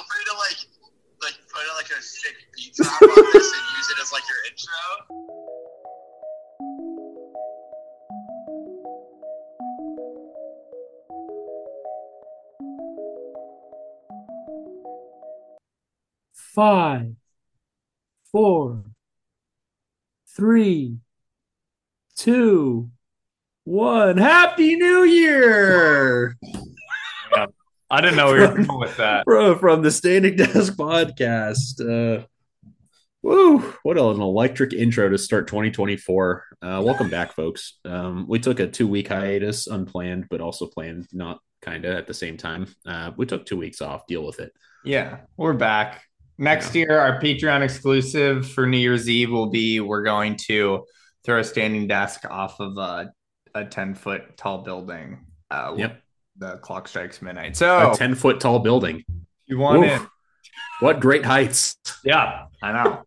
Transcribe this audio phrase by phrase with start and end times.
[0.00, 0.60] feel free to like
[1.22, 4.38] like put like a sick beat drop on this and use it as like your
[4.48, 5.30] intro.
[16.34, 17.14] five,
[18.32, 18.82] four,
[20.36, 20.98] three,
[22.16, 22.90] two,
[23.64, 24.16] one.
[24.16, 26.36] Happy New Year!
[27.92, 29.24] I didn't know we were going with that.
[29.26, 31.80] Bro, from the Standing Desk podcast.
[31.80, 32.24] Uh,
[33.20, 36.44] woo, what an electric intro to start 2024.
[36.62, 37.80] Uh, welcome back, folks.
[37.84, 42.06] Um, we took a two week hiatus, unplanned, but also planned, not kind of at
[42.06, 42.68] the same time.
[42.86, 44.52] Uh, we took two weeks off, deal with it.
[44.84, 46.04] Yeah, we're back.
[46.38, 50.86] Next year, our Patreon exclusive for New Year's Eve will be we're going to
[51.24, 53.10] throw a standing desk off of a,
[53.54, 55.26] a 10 foot tall building.
[55.50, 56.00] Uh, Yep.
[56.40, 57.56] The clock strikes midnight.
[57.56, 59.04] So A 10 foot tall building.
[59.46, 60.02] you want Oof.
[60.02, 60.08] it?
[60.80, 61.76] What great heights.
[62.02, 63.02] Yeah, I know.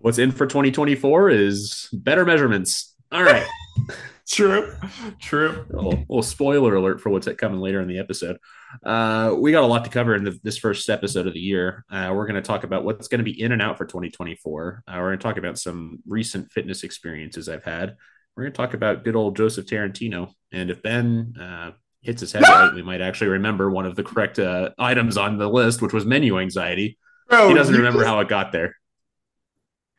[0.00, 2.94] What's in for 2024 is better measurements.
[3.12, 3.46] All right.
[4.28, 4.74] True.
[5.20, 5.64] True.
[5.70, 8.38] a little, little spoiler alert for what's coming later in the episode.
[8.82, 11.84] Uh, we got a lot to cover in the, this first episode of the year.
[11.90, 14.82] Uh, we're going to talk about what's going to be in and out for 2024.
[14.88, 17.96] Uh, we're going to talk about some recent fitness experiences I've had.
[18.36, 20.32] We're going to talk about good old Joseph Tarantino.
[20.52, 24.02] And if Ben uh, hits his head right, we might actually remember one of the
[24.02, 26.98] correct uh, items on the list, which was menu anxiety.
[27.28, 28.76] Bro, He doesn't remember just- how it got there.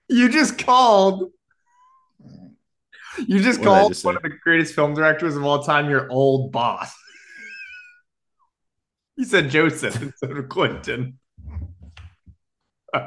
[0.07, 1.31] You just called.
[3.17, 4.17] You just What called just one say?
[4.17, 6.93] of the greatest film directors of all time your old boss.
[9.15, 11.17] you said Joseph instead of Quentin.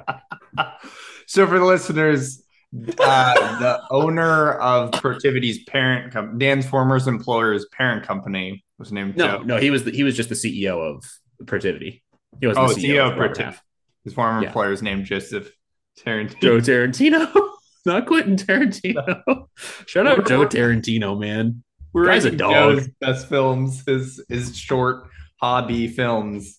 [1.26, 2.42] so, for the listeners,
[2.74, 9.38] uh, the owner of Protiviti's parent company, Dan's former employer's parent company, was named No,
[9.38, 9.42] Joe.
[9.42, 11.02] no, he was the, he was just the CEO of
[11.44, 12.02] Protivity.
[12.40, 13.62] He wasn't Oh, the CEO of of Robert Protiv- Half.
[14.04, 14.48] His former Yeah.
[14.48, 15.50] employer is named Joseph
[15.98, 16.40] Tarantino.
[16.40, 17.48] Joe Tarantino,
[17.86, 19.46] not Quentin Tarantino.
[19.86, 21.62] Shout out Joe Tarantino, man.
[21.92, 22.52] We're Guy's a dog.
[22.52, 25.08] Joe's best films, his his short
[25.40, 26.56] hobby films.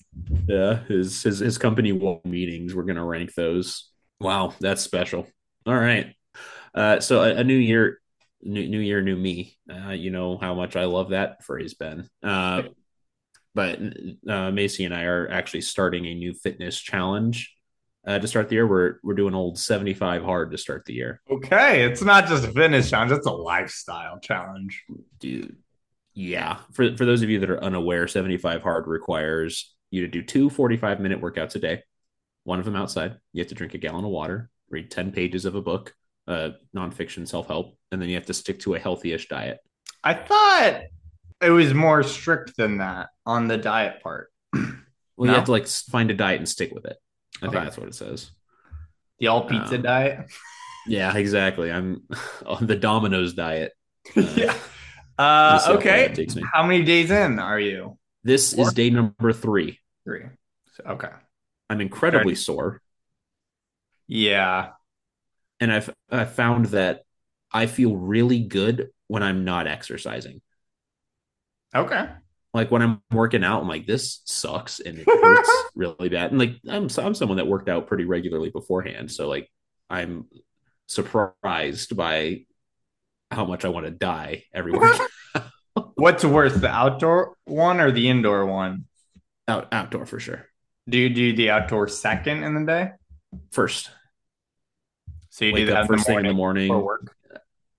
[0.47, 2.73] Yeah, his his his company wall meetings.
[2.75, 3.89] We're gonna rank those.
[4.19, 5.27] Wow, that's special.
[5.65, 6.15] All right.
[6.73, 7.99] Uh, so a, a new year,
[8.41, 9.57] new new year, new me.
[9.69, 12.09] Uh, you know how much I love that phrase, Ben.
[12.23, 12.63] Uh,
[13.55, 13.79] but
[14.27, 17.55] uh, Macy and I are actually starting a new fitness challenge
[18.05, 18.67] uh, to start the year.
[18.67, 21.21] We're we're doing old seventy five hard to start the year.
[21.29, 24.83] Okay, it's not just a fitness challenge; it's a lifestyle challenge.
[25.19, 25.57] dude
[26.13, 30.21] yeah for for those of you that are unaware 75 hard requires you to do
[30.21, 31.83] two 45 minute workouts a day
[32.43, 35.45] one of them outside you have to drink a gallon of water read 10 pages
[35.45, 35.93] of a book
[36.27, 39.59] uh nonfiction self-help and then you have to stick to a healthy-ish diet
[40.03, 40.81] I thought
[41.41, 44.31] it was more strict than that on the diet part.
[44.53, 44.63] well
[45.17, 45.25] No?
[45.25, 46.97] you have to like find a diet and stick with it
[47.41, 47.53] i Okay.
[47.53, 48.31] think that's what it says
[49.19, 50.19] The all pizza Um, diet.
[50.87, 52.03] yeah exactly i'm
[52.45, 53.73] on the domino's diet
[54.15, 54.55] Uh, yeah.
[55.17, 56.13] Uh, okay.
[56.17, 56.41] me.
[56.53, 57.97] How many days in are you?
[58.23, 58.67] this Four?
[58.67, 60.23] is day number three Three.
[60.75, 61.09] So, okay.
[61.69, 62.81] i'm incredibly sore
[64.09, 64.71] Yeah.
[65.59, 67.03] and I've I found that
[67.51, 70.41] I feel really good when I'm not exercising.
[71.75, 72.09] Okay.
[72.53, 76.31] Like when I'm working out, I'm like, this sucks and it hurts really bad.
[76.31, 79.49] And like I'm I'm someone that worked out pretty regularly beforehand, so like
[79.89, 80.25] I'm
[80.87, 82.45] surprised by
[83.31, 85.09] how much I want to die every workout.
[85.95, 88.85] What's worse, the outdoor one or the indoor one?
[89.49, 90.45] out outdoor for sure.
[90.87, 92.91] Do you do the outdoor second in the day?
[93.51, 93.91] First,
[95.39, 96.67] So you wake do that up first thing in the morning.
[96.67, 97.15] for work.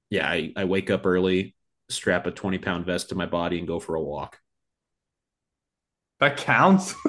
[0.08, 1.54] Yeah, I, I wake up early,
[1.90, 4.38] strap a 20 pound vest to my body, and go for a walk.
[6.20, 6.94] That counts.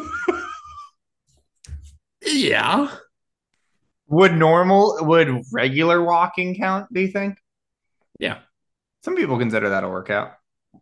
[2.23, 2.91] Yeah,
[4.07, 7.39] would normal would regular walking count, do you think?
[8.19, 8.39] yeah.
[9.03, 10.33] Some people consider that a workout.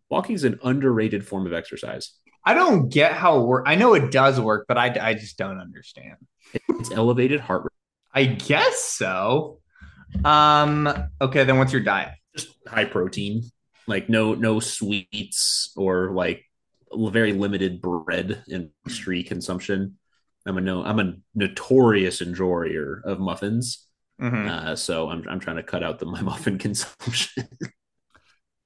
[0.09, 2.11] Walking is an underrated form of exercise.
[2.45, 3.63] I don't get how it work.
[3.67, 6.17] I know it does work, but I, I just don't understand.
[6.67, 7.71] It's elevated heart rate,
[8.13, 9.58] I guess so.
[10.25, 10.87] Um.
[11.21, 12.13] Okay, then what's your diet?
[12.35, 13.43] just high protein,
[13.87, 16.43] like no no sweets or like
[16.95, 19.97] very limited bread and pastry consumption.
[20.45, 23.85] I'm a no I'm a notorious enjoyer of muffins,
[24.21, 24.47] Mhm.
[24.49, 27.47] uh, so I'm I'm trying to cut out the my muffin consumption.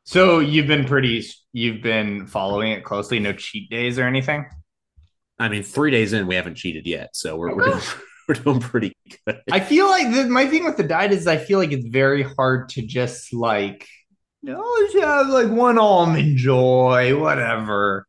[0.05, 1.23] So you've been pretty.
[1.53, 3.19] You've been following it closely.
[3.19, 4.45] No cheat days or anything.
[5.39, 7.81] I mean, three days in, we haven't cheated yet, so we're we're doing,
[8.27, 9.41] we're doing pretty good.
[9.51, 12.23] I feel like the, my thing with the diet is I feel like it's very
[12.23, 13.87] hard to just like,
[14.41, 14.61] no,
[14.91, 18.07] just have like one almond joy, whatever.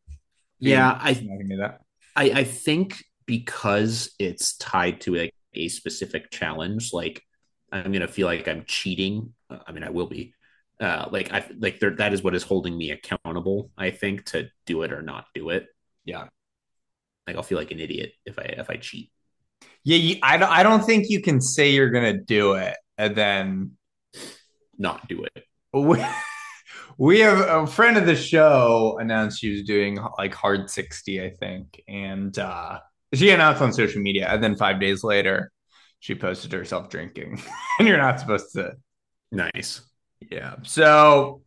[0.59, 1.81] yeah, I I can do that.
[2.15, 7.23] I, I think because it's tied to a, a specific challenge, like
[7.71, 9.33] I'm gonna feel like I'm cheating.
[9.49, 10.33] I mean, I will be.
[10.79, 13.71] Uh, like I like there, that is what is holding me accountable.
[13.77, 15.67] I think to do it or not do it.
[16.03, 16.27] Yeah.
[17.25, 19.09] Like I'll feel like an idiot if I if I cheat.
[19.85, 20.49] Yeah, you, I don't.
[20.51, 23.71] I don't think you can say you're gonna do it and then
[24.77, 25.45] Not do it.
[25.73, 26.03] we,
[26.97, 31.29] we have a friend of the show announced she was doing like hard 60 i
[31.29, 32.79] think and uh
[33.13, 35.51] she announced on social media and then five days later
[35.99, 37.41] she posted herself drinking
[37.79, 38.73] and you're not supposed to
[39.31, 39.81] Nice.
[40.31, 41.41] yeah so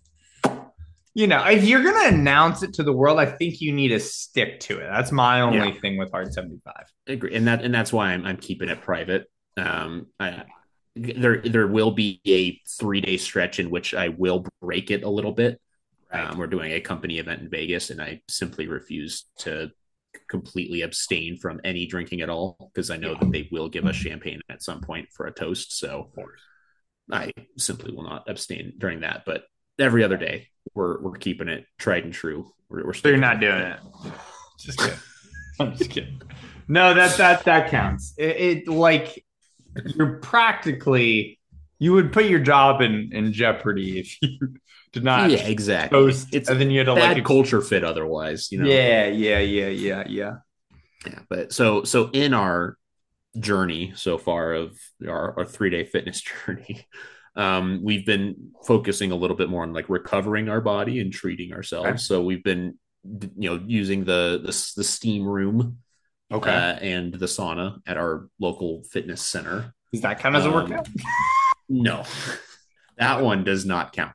[1.19, 4.01] you know if you're gonna announce it to the world i think you need to
[4.01, 6.75] stick to it that's my only thing with hard 75
[7.09, 9.31] I agree, and that and that's why I'm I'm keeping it private.
[9.57, 10.45] Um, I,
[10.95, 15.09] there there will be a three day stretch in which I will break it a
[15.09, 15.61] little bit.
[16.13, 16.31] Right.
[16.31, 19.71] Um, we're doing a company event in Vegas, and I simply refuse to
[20.29, 23.97] completely abstain from any drinking at all because I know that they will give us
[23.97, 25.79] champagne at some point for a toast.
[25.79, 26.11] So
[27.11, 29.23] I simply will not abstain during that.
[29.25, 29.45] But
[29.79, 32.51] every other day, we're we're keeping it tried and true.
[32.69, 33.79] We're, we're so you're not doing it
[34.59, 34.99] just kidding
[35.61, 36.21] i'm just kidding
[36.69, 39.25] no that that that counts it, it like
[39.97, 41.39] you're practically
[41.79, 44.39] you would put your job in in jeopardy if you
[44.93, 45.99] did not Yeah, exactly.
[45.99, 48.67] toast It's and then you had to bad like culture fit otherwise, you know.
[48.67, 50.33] yeah yeah yeah yeah yeah
[51.07, 52.77] Yeah, but so so in our
[53.39, 54.77] journey so far of
[55.07, 56.87] our, our three day fitness journey,
[57.39, 61.53] um, we've been focusing a little bit more on like recovering our body and treating
[61.55, 61.89] ourselves.
[61.89, 61.97] Okay.
[61.99, 62.79] So we've been
[63.39, 65.79] you know using the the, the steam room
[66.31, 69.73] okay uh, and the sauna at our local fitness center.
[69.93, 70.89] does that count as a um, workout
[71.71, 72.05] No,
[72.99, 74.13] that one does not count.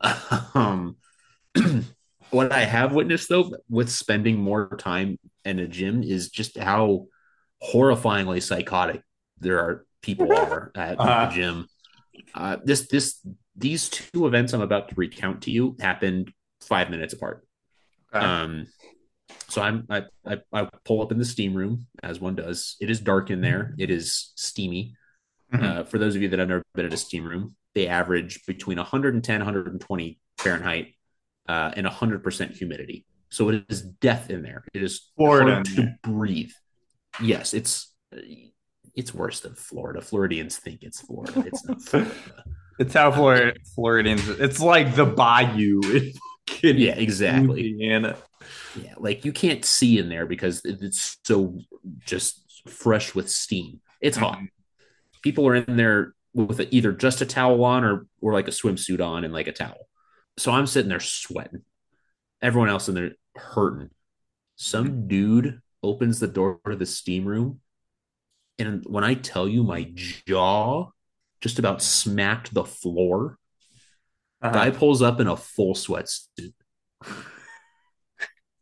[0.54, 0.96] Um,
[2.30, 7.06] what I have witnessed though, with spending more time in a gym, is just how
[7.62, 9.02] horrifyingly psychotic
[9.38, 11.26] there are people are at Uh-huh.
[11.26, 11.66] the gym.
[12.34, 13.20] Uh, this this
[13.56, 17.46] these two events I'm about to recount to you happened five minutes apart.
[18.14, 18.24] Okay.
[18.24, 18.66] Um,
[19.48, 22.76] so I'm I, I I pull up in the steam room as one does.
[22.80, 23.74] It is dark in there.
[23.78, 24.94] It is steamy.
[25.52, 25.62] Mhm.
[25.62, 28.44] Uh, for those of you that have never been at a steam room, they average
[28.46, 30.94] between 110, 120 Fahrenheit
[31.48, 33.04] uh, and 100% humidity.
[33.30, 34.64] So it is death in there.
[34.72, 36.52] It is Florida hard to breathe.
[37.20, 37.92] Yes, it's
[38.94, 40.00] it's worse than Florida.
[40.00, 41.44] Floridians think it's Florida.
[41.46, 42.12] It's not Florida.
[42.78, 45.80] it's how uh, Florida Floridians it's like the bayou
[46.62, 47.70] yeah, exactly.
[47.70, 48.16] Indiana
[48.80, 51.58] Yeah, like you can't see in there because it's so
[52.04, 53.80] just fresh with steam.
[54.00, 54.36] It's hot.
[54.36, 54.46] Mm-hmm.
[55.22, 59.04] People are in there with either just a towel on or or like a swimsuit
[59.04, 59.88] on and like a towel.
[60.36, 61.62] So I'm sitting there sweating.
[62.42, 63.90] Everyone else in there hurting.
[64.56, 65.08] Some mm-hmm.
[65.08, 67.60] dude opens the door to the steam room,
[68.58, 70.90] and when I tell you my jaw
[71.40, 73.38] just about smacked the floor,
[74.42, 74.52] Uh-huh.
[74.54, 76.52] guy pulls up in a full sweatsuit.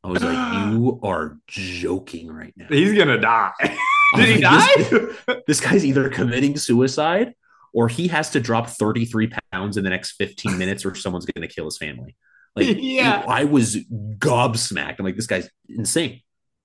[0.05, 3.53] I was like, "You are joking right now." he's gonna die
[4.17, 5.17] did he like, die This,
[5.47, 7.35] this guy's either committing suicide
[7.73, 11.49] or he has to drop 33 pounds in the next 15 minutes, or someone's going
[11.49, 12.15] to kill his family.
[12.55, 13.25] Like, Yeah.
[13.27, 13.77] I was
[14.19, 14.97] gobsmacked.
[14.99, 16.21] I'm like, this guy's insane.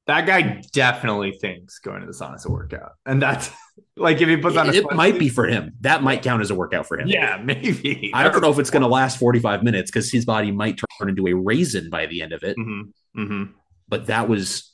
[0.07, 3.51] That guy definitely thinks going to the sauna is a workout, and that's
[3.97, 5.73] like if he puts on a It, sweatsuit- might be for him.
[5.81, 7.07] That might count as a workout for him.
[7.09, 8.11] Yeah, maybe.
[8.13, 11.09] I don't know if it's going to last 45 minutes because his body might turn
[11.09, 12.55] into a raisin by the end of it.
[12.55, 12.81] hmm
[13.13, 13.43] hmm
[13.89, 14.71] But that was,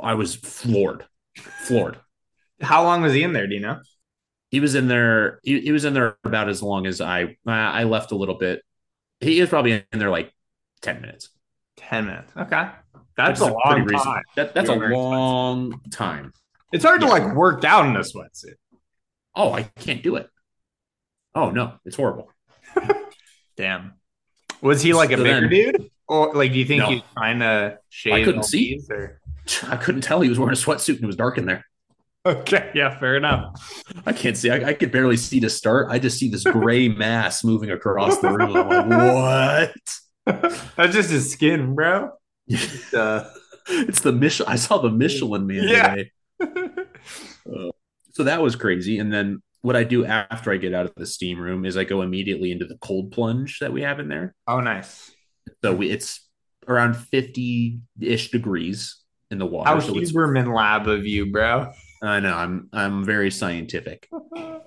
[0.00, 1.04] I was floored,
[1.66, 1.98] floored.
[2.60, 3.46] How long was he in there?
[3.48, 3.80] Do you know?
[4.50, 5.40] He was in there.
[5.42, 7.36] He, he was in there about as long as I.
[7.46, 8.62] I left a little bit.
[9.20, 10.32] He was probably in there like
[10.82, 11.30] 10 minutes.
[11.78, 12.32] Ten minutes.
[12.36, 12.68] Okay,
[13.16, 14.22] that's Which a long time.
[14.36, 16.32] That, that's a You're very long time.
[16.72, 18.54] It's hard to like work out in a sweatsuit.
[19.34, 20.28] Oh, I can't do it.
[21.34, 22.30] Oh no, it's horrible.
[23.56, 23.94] Damn.
[24.60, 26.90] Was he like a So bigger then- dude, or like do you think No.
[26.90, 28.14] he's trying to shave?
[28.14, 28.80] I couldn't see.
[28.90, 29.20] Or...
[29.68, 31.64] I couldn't tell he was wearing a sweatsuit and it was dark in there.
[32.26, 33.84] Okay, yeah, fair enough.
[34.04, 34.50] I can't see.
[34.50, 35.86] I, I could barely see to start.
[35.90, 38.54] I just see this gray mass moving across the room.
[38.56, 39.72] I'm like, what?
[40.76, 42.10] That's just his skin, bro.
[42.94, 43.24] Uh,
[43.68, 44.50] It's the Michelin.
[44.50, 45.94] I saw the Michelin man Yeah.
[45.94, 46.10] today.
[48.12, 48.98] So that was crazy.
[48.98, 51.84] And then what I do after I get out of the steam room is I
[51.84, 54.34] go immediately into the cold plunge that we have in there.
[54.46, 55.10] oh, nice.
[55.62, 56.26] So we, it's
[56.66, 59.68] around 50 ish degrees in the water.
[59.70, 61.70] How so it's, Huberman lab of you, bro.
[62.02, 64.08] I know I'm, I'm very scientific.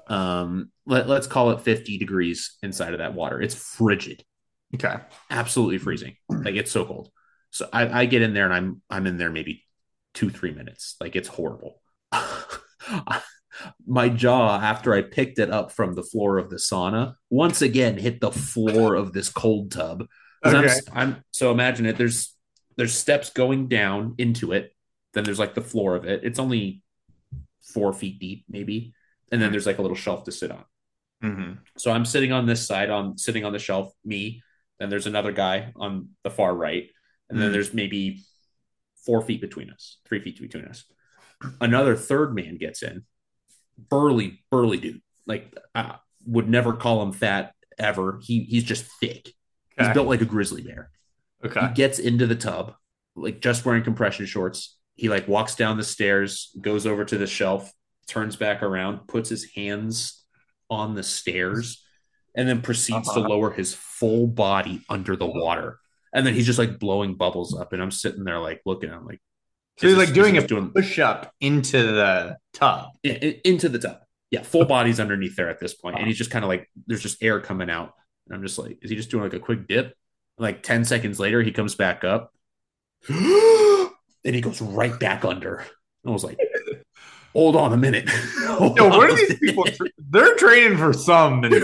[0.07, 3.41] Um, let, let's call it 50 degrees inside of that water.
[3.41, 4.25] It's frigid,
[4.75, 4.95] Okay.
[5.29, 6.15] absolutely freezing.
[6.29, 7.09] Like it's so cold.
[7.49, 9.65] So I, I get in there and I'm, I'm in there maybe
[10.13, 10.95] two, three minutes.
[11.01, 11.81] Like it's horrible.
[13.85, 17.97] My jaw, after I picked it up from the floor of the sauna, once again
[17.97, 20.05] hit the floor of this cold tub.
[20.43, 20.79] 'Cause I'm- Okay.
[20.93, 21.97] I'm, so imagine it.
[21.97, 22.35] There's
[22.77, 24.71] there's steps going down into it.
[25.13, 26.21] Then there's like the floor of it.
[26.23, 26.81] It's only
[27.61, 28.93] four feet deep, maybe.
[29.31, 30.63] And then there's like a little shelf to sit on.
[31.21, 31.57] Mhm.
[31.77, 34.41] So I'm sitting on this side, on sitting on the shelf, me.
[34.81, 36.89] Then there's another guy on the far right,
[37.29, 37.53] and then Mm.
[37.53, 38.23] there's maybe
[39.05, 40.85] four feet between us, three feet between us.
[41.59, 43.05] Another third man gets in,
[43.77, 45.01] burly, burly dude.
[45.27, 48.19] Like I would never call him fat ever.
[48.23, 49.33] He he's just thick.
[49.77, 50.89] He's built like a grizzly bear.
[51.45, 51.59] Okay.
[51.67, 52.73] He gets into the tub,
[53.15, 54.77] like just wearing compression shorts.
[54.95, 57.71] He like walks down the stairs, goes over to the shelf,
[58.07, 60.23] turns back around, puts his hands
[60.71, 61.80] on the stairs,
[62.35, 63.29] and then proceeds to Uh-huh.
[63.29, 65.79] lower his full body under the water.
[66.13, 68.97] And then he's just like blowing bubbles up, and I'm sitting there like looking at
[68.97, 69.21] him like
[69.77, 72.89] So he's like this- doing a doing push up into the tub.
[73.03, 73.99] in- in- into the tub.
[74.29, 77.01] Yeah, full body's underneath there at this point, and he's just kind of like there's
[77.01, 77.93] just air coming out,
[78.27, 79.95] and I'm just like, is he just doing like a quick dip?
[80.37, 82.33] Like ten seconds later, he comes back up,
[83.09, 85.65] and he goes right back under.
[86.05, 86.37] I was like,
[87.33, 88.09] hold on a minute.
[88.41, 89.63] Yo, what are these people?
[89.65, 91.41] Tra- They're training for some.
[91.49, 91.63] Dude,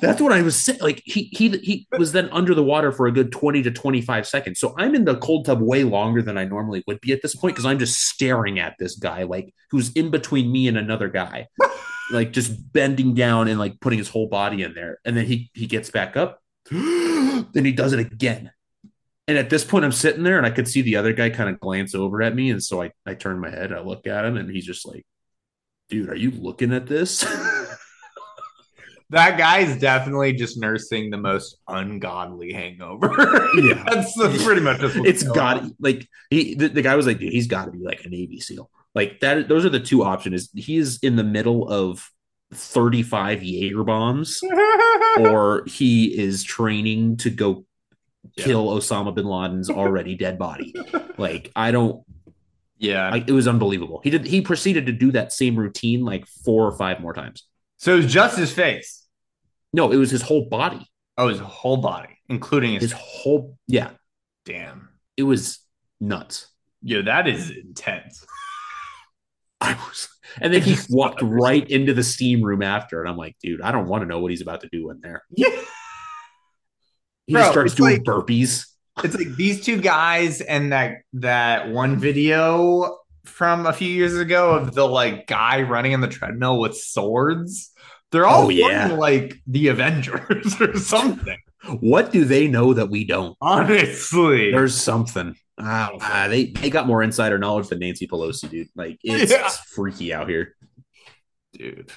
[0.00, 0.80] that's what I was saying.
[0.80, 4.26] Like he he he was then under the water for a good 20 to 25
[4.26, 4.60] seconds.
[4.60, 7.34] So I'm in the cold tub way longer than I normally would be at this
[7.34, 11.08] point because I'm just staring at this guy, like who's in between me and another
[11.08, 11.48] guy,
[12.12, 14.98] like just bending down and like putting his whole body in there.
[15.04, 16.40] And then he he gets back up.
[16.70, 18.50] then he does it again.
[19.28, 21.48] And at this point, I'm sitting there and I could see the other guy kind
[21.48, 22.50] of glance over at me.
[22.50, 25.06] And so I, I turn my head, I look at him, and he's just like,
[25.88, 27.24] dude, are you looking at this?
[29.12, 33.10] That guy's definitely just nursing the most ungodly hangover.
[33.54, 33.84] Yeah.
[33.86, 37.32] that's, that's pretty much just it's got like he the, the guy was like dude
[37.32, 40.48] he's got to be like a navy seal like that those are the two options
[40.54, 42.10] he is in the middle of
[42.54, 44.40] 35 jaeger bombs
[45.20, 47.66] or he is training to go
[48.36, 50.74] kill osama bin laden's already dead body
[51.18, 52.04] like i don't
[52.78, 53.10] yeah.
[53.12, 56.66] I, it was unbelievable he did he proceeded to do that same routine like four
[56.66, 59.06] or five more times so it was just his face.
[59.72, 60.86] no it was his whole body
[61.18, 62.84] Oh, his whole body, including his.
[62.84, 63.90] his whole yeah
[64.46, 64.88] damn.
[65.16, 65.60] it was
[66.00, 66.48] nuts
[66.82, 68.26] Yo, that is intense.
[69.60, 70.08] I was,
[70.40, 73.70] and then he walked right into the steam room after, and I'm like, dude, I
[73.70, 75.22] don't want to know what he's about to do in there.
[75.30, 75.50] Yeah.
[77.32, 78.66] He Bro, just starts doing like- burpees.
[79.02, 84.50] It's like these two guys and that that one video from a few years ago
[84.50, 87.70] of the like guy running on the treadmill with swords.
[88.10, 88.88] They're all Oh, yeah.
[88.88, 91.38] like the Avengers or something.
[91.80, 93.34] What do they know that we don't?
[93.40, 94.50] Honestly.
[94.50, 95.36] There's something.
[95.58, 98.68] Ah, they they got more insider knowledge than Nancy Pelosi, dude.
[98.76, 99.46] Like it's, Yeah.
[99.46, 100.54] it's freaky out here.
[101.54, 101.90] dude.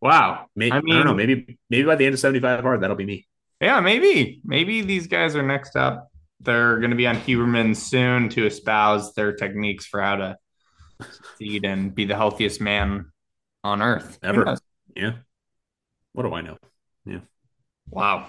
[0.00, 0.46] Wow.
[0.54, 1.14] Maybe, I I, don't know.
[1.14, 3.26] Maybe maybe by the end of 75 hard, that'll be me.
[3.60, 4.40] Yeah, maybe.
[4.44, 6.08] Maybe these guys are next up.
[6.40, 10.36] They're going to be on Huberman soon to espouse their techniques for how to
[11.00, 13.10] succeed and be the healthiest man
[13.64, 14.18] on earth.
[14.22, 14.56] Ever.
[14.94, 15.12] Yeah.
[16.12, 16.58] What do I know?
[17.04, 17.20] Yeah.
[17.90, 18.28] Wow.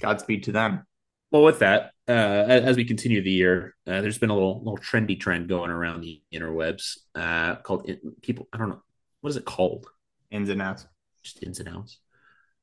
[0.00, 0.84] Godspeed to them.
[1.30, 4.78] Well, with that, uh, as we continue the year, uh, there's been a little little
[4.78, 7.90] trendy trend going around the interwebs uh, called
[8.22, 8.48] people.
[8.52, 8.82] I don't know
[9.20, 9.86] what is it called.
[10.30, 10.86] Ins and outs.
[11.22, 11.98] just ins and outs.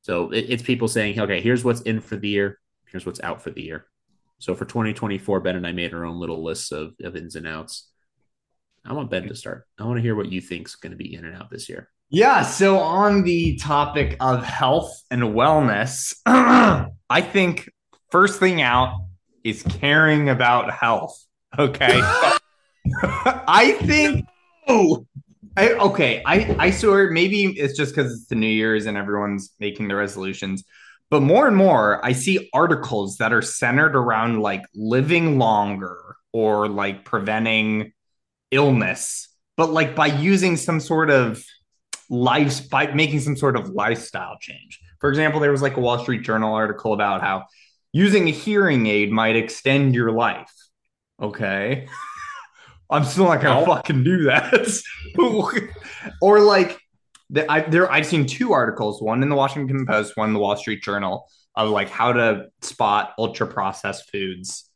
[0.06, 3.42] So it, it's people saying, okay, here's what's in for the year, here's what's out
[3.42, 3.88] for the year.
[4.38, 7.48] So for 2024, Ben and I made our own little lists of, of ins and
[7.48, 7.90] outs.
[8.86, 9.66] I want Ben to start.
[9.80, 11.90] I want to hear what you think's going to be in and out this year.
[12.10, 12.44] Yeah.
[12.44, 17.72] So, on the topic of health and wellness, I think
[18.12, 19.00] first thing out
[19.44, 21.20] is caring about health.
[21.58, 22.00] Okay.
[23.04, 24.28] I think.
[24.68, 25.08] Oh,
[25.58, 26.22] I, okay.
[26.26, 29.96] I I swear maybe it's just because it's the New Year's and everyone's making the
[29.96, 30.64] resolutions.
[31.10, 36.68] But more and more, I see articles that are centered around like living longer or
[36.68, 37.94] like preventing
[38.52, 41.44] illness, but like by using some sort of
[42.10, 44.80] life by making some sort of lifestyle change.
[45.00, 47.46] For example, there was like a Wall Street Journal article about how
[47.94, 50.52] using a hearing aid might extend your life.
[51.22, 51.88] Okay.
[52.90, 53.66] I'm still not gonna No.
[53.66, 54.82] fucking do that.
[56.22, 56.80] or like
[57.30, 60.40] the, I, there, I've seen two articles, one in the Washington Post, one in the
[60.40, 64.70] Wall Street Journal, of like how to spot ultra processed foods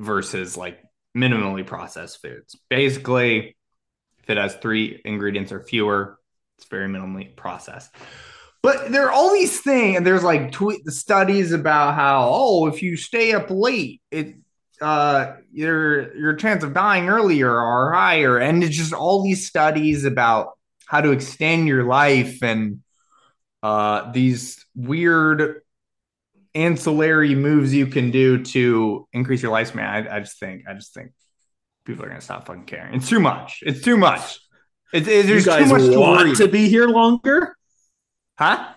[0.00, 0.80] versus like
[1.16, 2.56] minimally processed foods.
[2.70, 3.56] Basically,
[4.22, 6.18] if it has three ingredients or fewer,
[6.58, 7.94] it's very minimally processed.
[8.62, 12.66] But there are all these things, and there's like tweet the studies about how oh,
[12.68, 14.36] if you stay up late, it
[14.80, 20.04] uh, your your chance of dying earlier are higher, and it's just all these studies
[20.04, 20.50] about
[20.86, 22.80] how to extend your life and
[23.62, 25.62] uh, these weird
[26.54, 29.86] ancillary moves you can do to increase your lifespan.
[29.88, 31.12] I, I just think, I just think
[31.84, 32.94] people are gonna stop fucking caring.
[32.94, 33.60] It's too much.
[33.62, 34.38] It's too much.
[34.92, 36.36] It's, it's, You guys too much to want worry.
[36.36, 37.56] to be here longer?
[38.38, 38.68] huh?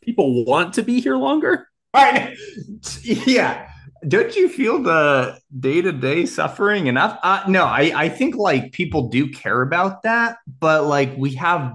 [0.00, 1.68] People want to be here longer?
[1.94, 2.36] Right.
[3.02, 3.68] Yeah.
[4.06, 7.18] Don't you feel the day to day suffering enough?
[7.22, 11.74] Uh, no, I, I think like people do care about that, but like we have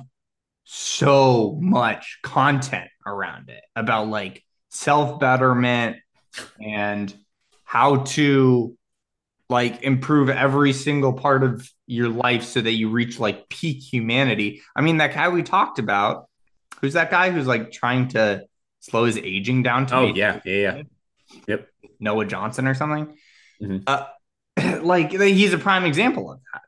[0.63, 5.98] so much content around it about like self betterment
[6.62, 7.13] and
[7.65, 8.77] how to
[9.50, 14.62] like improve every single part of your life so that you reach like peak humanity.
[14.75, 16.27] I mean, that guy we talked about,
[16.80, 18.44] who's that guy who's like trying to
[18.80, 20.84] slow his aging down to Oh make- yeah, yeah,
[21.48, 21.58] yeah.
[22.00, 23.16] Noah Johnson or something.
[23.62, 23.84] Mhm.
[23.88, 24.08] Uh,
[24.84, 26.62] like he's a prime example of that.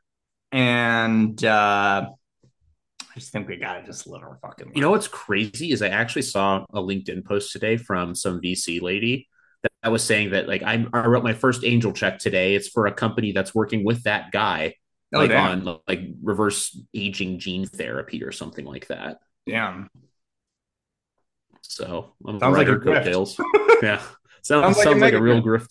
[0.52, 4.72] And uh, I just think we gotta just let our fucking.
[4.74, 8.80] You know what's crazy is I actually saw a LinkedIn post today from some VC
[8.80, 9.28] lady
[9.62, 12.54] that I was saying that like I, I wrote my first angel check today.
[12.54, 14.74] It's for a company that's working with that guy,
[15.14, 15.66] Oh, like damn.
[15.68, 19.18] on like reverse aging gene therapy or something like that.
[19.46, 19.88] Damn.
[21.62, 23.38] So I'm Sounds like a her coattails.
[23.82, 24.02] yeah,
[24.46, 25.68] sounds Sounds sounds like a real grift.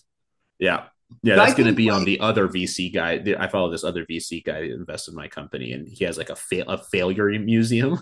[0.58, 0.84] Yeah,
[1.22, 3.22] yeah, that's going to be on the other VC guy.
[3.38, 6.30] I follow this other VC guy that invested in my company, and he has like
[6.30, 7.98] a fail a failure museum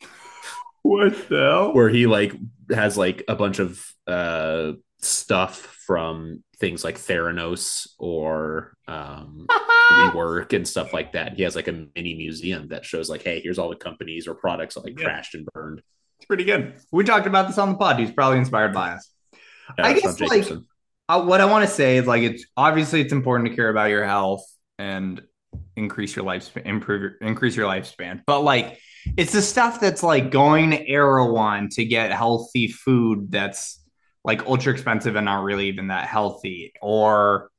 [0.82, 1.74] What the hell?
[1.74, 2.32] where he like
[2.70, 9.46] has like a bunch of uh stuff from things like Theranos or um
[9.92, 11.34] WeWork and stuff like that.
[11.34, 14.34] He has like a mini museum that shows like, hey, here's all the companies or
[14.34, 15.04] products that like Yeah.
[15.06, 15.82] crashed and burned.
[16.18, 16.74] It's pretty good.
[16.92, 17.98] We talked about this on the pod.
[17.98, 19.10] He's probably inspired by us.
[19.78, 20.46] I it's guess, like.
[21.08, 23.90] Uh, what I want to say is like it's obviously it's important to care about
[23.90, 24.44] your health
[24.78, 25.22] and
[25.76, 28.22] increase your lifespan, improve your, increase your lifespan.
[28.26, 28.80] But like
[29.16, 33.80] it's the stuff that's like going to Erewhon to get healthy food that's
[34.24, 37.50] like ultra expensive and not really even that healthy, or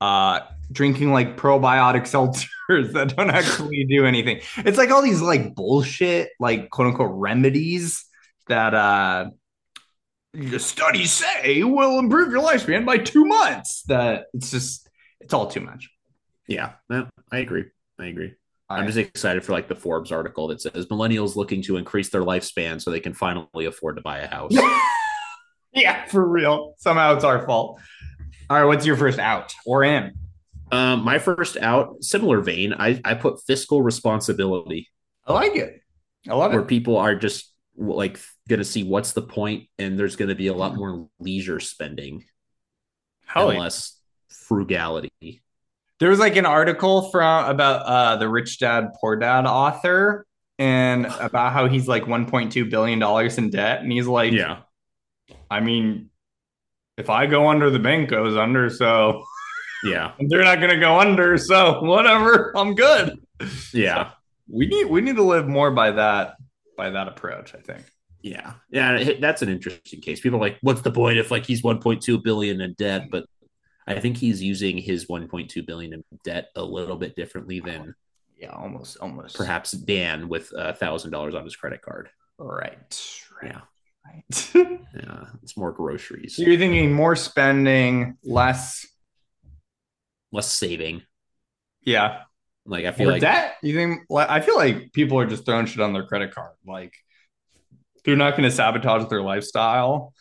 [0.00, 2.02] uh drinking like probiotic
[2.68, 4.40] seltzers that don't actually do anything.
[4.58, 8.04] It's like all these like bullshit like quote unquote remedies
[8.46, 9.26] that uh
[10.32, 13.82] the studies say will improve your lifespan by two months.
[13.84, 14.88] That it's just
[15.20, 15.88] it's all too much.
[16.46, 17.64] yeah, no, I agree.
[17.98, 18.34] I agree.
[18.70, 22.22] I'm just excited for like the Forbes article that says millennials looking to increase their
[22.22, 24.52] lifespan so they can finally afford to buy a house.
[25.72, 26.74] yeah, for real.
[26.76, 27.80] Somehow it's our fault.
[28.50, 30.12] All right, what's your first out or in?
[30.70, 34.88] um, my first out, similar vein, I, I put fiscal responsibility.
[35.26, 35.80] I like it.
[36.28, 36.62] I love where it.
[36.62, 40.34] Where people are just like going to see what's the point and there's going to
[40.34, 42.24] be a lot more leisure spending
[43.26, 45.12] Hell and less frugality.
[46.00, 50.26] There was like an article from about uh the Rich Dad Poor Dad author
[50.58, 54.60] and about how he's like 1.2 billion dollars in debt, and he's like, yeah.
[55.50, 56.10] I mean,
[56.96, 59.24] if I go under, the bank goes under, so
[59.84, 60.12] yeah.
[60.18, 63.18] They're not gonna go under, so whatever, I'm good.
[63.72, 64.12] yeah.
[64.48, 66.36] We need we need to live more by that
[66.76, 67.84] by that approach, I think.
[68.22, 71.62] Yeah yeah that's an interesting case people are like what's the point if like he's
[71.62, 73.24] 1.2 billion in debt but
[73.86, 77.94] i think he's using his 1.2 billion in debt a little bit differently than
[78.38, 83.20] Yeah, almost almost perhaps dan with a thousand dollars on his credit card right.
[83.42, 83.52] Right.
[83.52, 83.60] yeah
[84.04, 84.50] Right.
[84.94, 88.86] yeah it's more groceries so you're thinking more spending, less
[90.32, 91.02] less saving
[91.84, 92.22] yeah.
[92.66, 93.56] like i feel More like debt?
[93.62, 96.52] You think like I feel like people are just throwing shit on their credit card.
[96.66, 96.94] Like
[98.04, 100.12] they're not gonna sabotage their lifestyle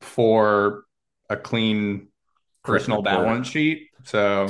[0.00, 0.84] for
[1.28, 2.08] a clean
[2.64, 3.88] personal balance sheet.
[4.04, 4.48] So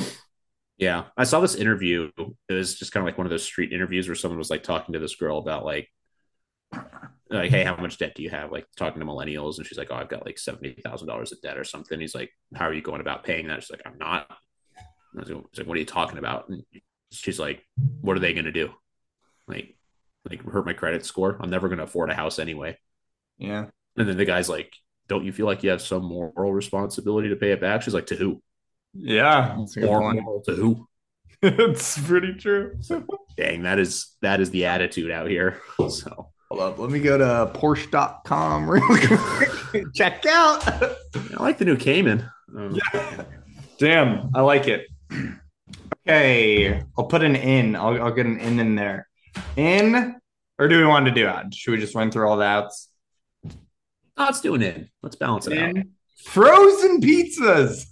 [0.81, 2.11] Yeah, I saw this interview.
[2.17, 4.63] It was just kind of like one of those street interviews where someone was like
[4.63, 5.91] talking to this girl about like,
[7.29, 8.51] like, hey, how much debt do you have?
[8.51, 11.43] Like talking to millennials, and she's like, oh, I've got like seventy thousand dollars of
[11.43, 12.01] debt or something.
[12.01, 13.63] He's like, how are you going about paying that?
[13.63, 14.27] She's like, I'm not.
[15.13, 16.49] And I was like, what are you talking about?
[16.49, 16.65] And
[17.13, 17.63] she's like,
[18.01, 18.71] what are they going to do?
[19.47, 19.77] Like,
[20.29, 21.39] like hurt my credit score?
[21.41, 22.79] I'm never going to afford a house anyway.
[23.39, 23.67] yeah.
[23.97, 24.73] And then the guy's like,
[25.09, 27.83] don't you feel like you have some moral responsibility to pay it back?
[27.83, 28.41] She's like, to who?
[28.95, 29.57] Yeah.
[29.77, 30.89] Moral, to who?
[31.43, 32.79] it's pretty true.
[33.37, 36.79] dang that is that is the attitude out here so Hold up.
[36.81, 39.85] Let me go to Porsche.com real quick.
[39.95, 40.67] Check out.
[40.67, 40.97] i
[41.39, 42.77] like the new cayman um,
[43.79, 44.87] Damn, I like it.
[46.07, 47.77] Okay, I'll put an in.
[47.77, 49.09] I'll, I'll get an in in there.
[49.57, 50.17] In,
[50.59, 51.55] or do we want to do out?
[51.55, 52.89] Should we just run through all the outs?
[54.21, 55.85] oh, let's do an in let's balance it out
[56.25, 57.87] Frozen pizzas.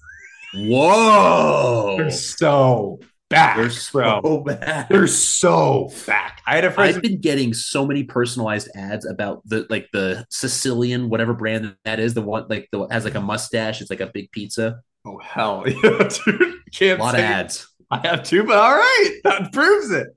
[0.54, 1.96] Whoa.
[1.96, 4.20] They're so back, They're bro.
[4.22, 4.86] so bad.
[4.90, 6.42] They're so back.
[6.46, 6.94] I had a friend.
[6.94, 12.00] I've been getting so many personalized ads about the like the Sicilian whatever brand that
[12.00, 15.18] is the one like the has like a mustache it's like a big pizza oh
[15.18, 16.54] hell yeah, dude!
[16.72, 20.08] Can't a lot of ads I have two, but all right, that proves it.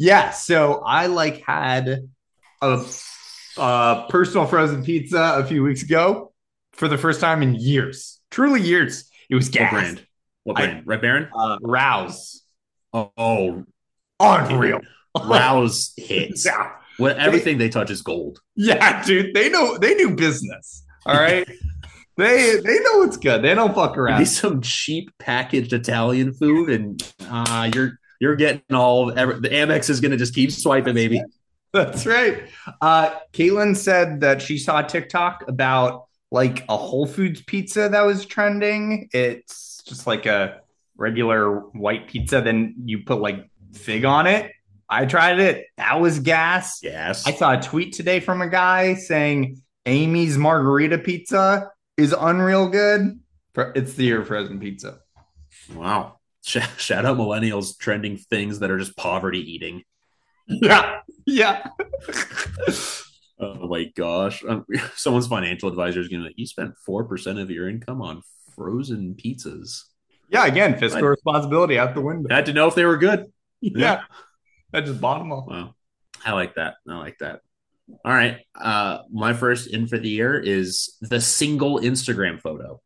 [0.00, 2.08] Yeah, so I like had
[2.62, 2.82] a,
[3.58, 6.32] a personal frozen pizza a few weeks ago
[6.72, 9.10] for the first time in years, truly years.
[9.28, 9.70] It was gas.
[9.70, 10.06] what brand
[10.44, 12.42] what I- brand Red Baron Uh, Rao's,
[12.94, 13.64] oh, oh
[14.18, 14.80] unreal.
[15.22, 19.34] Rao's hits yeah, what everything they touch is gold yeah, dude.
[19.34, 20.82] They know they do business.
[21.04, 21.46] All right,
[22.16, 23.42] they they know it's good.
[23.42, 24.24] They don't fuck around.
[24.26, 30.00] some cheap packaged Italian food and uh you're you're getting all every, the Amex is
[30.00, 31.20] gonna just keep swiping baby
[31.72, 32.48] That's right.
[32.80, 38.26] Uh, Caitlin said that she saw TikTok about like a Whole Foods pizza that was
[38.26, 39.08] trending.
[39.12, 40.60] It's just like a
[40.96, 44.52] regular white pizza, then you put like fig on it.
[44.88, 45.66] I tried it.
[45.76, 46.80] That was gas.
[46.82, 52.68] yes I saw a tweet today from a guy saying Amy's margarita pizza is unreal
[52.68, 53.20] good.
[53.56, 54.98] It's the year frozen pizza.
[55.74, 59.82] wow shout out millennials trending things that are just poverty eating
[60.48, 61.00] Yeah.
[61.26, 61.66] Yeah.
[63.42, 64.44] Oh my gosh.
[64.46, 68.20] Um, someone's financial advisor is going to you spent 4% of your income on
[68.54, 69.84] frozen pizzas.
[70.28, 70.44] Yeah.
[70.44, 71.08] Again, fiscal Right.
[71.08, 72.28] responsibility out the window.
[72.30, 73.32] I had to know if they were good.
[73.62, 74.02] Yeah.
[74.74, 75.46] I just bought them all.
[75.48, 75.74] Wow.
[76.22, 76.74] I like that.
[76.86, 77.40] I like that.
[78.04, 78.40] All right.
[78.54, 82.82] Uh, my first in for the year is the single Instagram photo.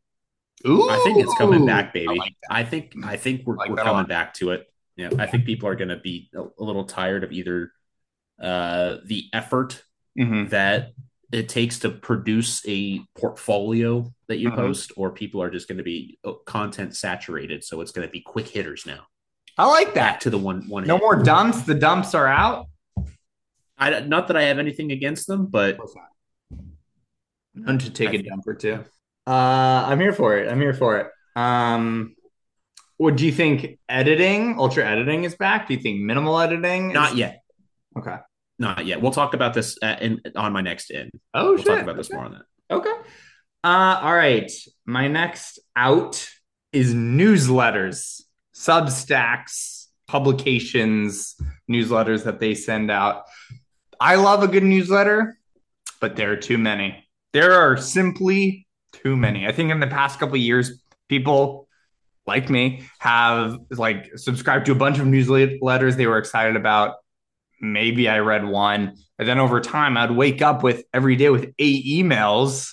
[0.67, 2.09] Ooh, I think it's coming back, baby.
[2.09, 4.67] I like I think I think we're, Like we're coming back to it.
[4.97, 7.73] Yeah, I think people are going to be a, a little tired of either
[8.41, 9.83] uh, the effort
[10.19, 10.51] Mhm.
[10.51, 10.93] that
[11.33, 14.57] it takes to produce a portfolio that you Mhm.
[14.57, 17.65] post, or people are just going to be uh, content saturated.
[17.65, 19.07] So it's going to be quick hitters now.
[19.59, 20.21] I like Back that.
[20.23, 20.85] to the one one.
[20.87, 21.03] No hit.
[21.03, 21.63] more dumps.
[21.63, 22.67] The dumps are out.
[23.77, 25.79] I, not that I have anything against them, but
[27.55, 28.85] None to take I a think- dump or two.
[29.27, 30.49] Uh, I'm here for it.
[30.51, 31.07] I'm here for it.
[31.37, 32.15] Um,
[32.97, 33.79] what do you think?
[33.89, 35.69] Editing, ultra editing is back.
[35.69, 36.91] Do you think minimal editing?
[36.91, 37.43] is- not yet.
[37.99, 38.17] Okay.
[38.59, 39.01] Not yet.
[39.03, 41.11] We'll talk about this at, in, on my next in.
[41.33, 41.67] Oh We'll shit.
[41.67, 42.17] talk about this Okay.
[42.17, 42.75] more on that.
[42.75, 42.93] Okay.
[43.65, 44.51] Uh, all right.
[44.87, 46.29] My next out
[46.73, 48.21] is newsletters,
[48.55, 51.35] Substacks, publications,
[51.71, 53.25] newsletters that they send out.
[54.01, 55.39] I love a good newsletter,
[56.01, 57.05] but there are too many.
[57.33, 58.67] There are simply
[59.03, 59.47] too many.
[59.47, 61.69] I think in the past couple years, people
[62.27, 66.97] like me have like subscribed to a bunch of newsletters they were excited about.
[67.61, 71.53] Maybe I read one, and then over time, I'd wake up with every day with
[71.59, 72.73] eight emails.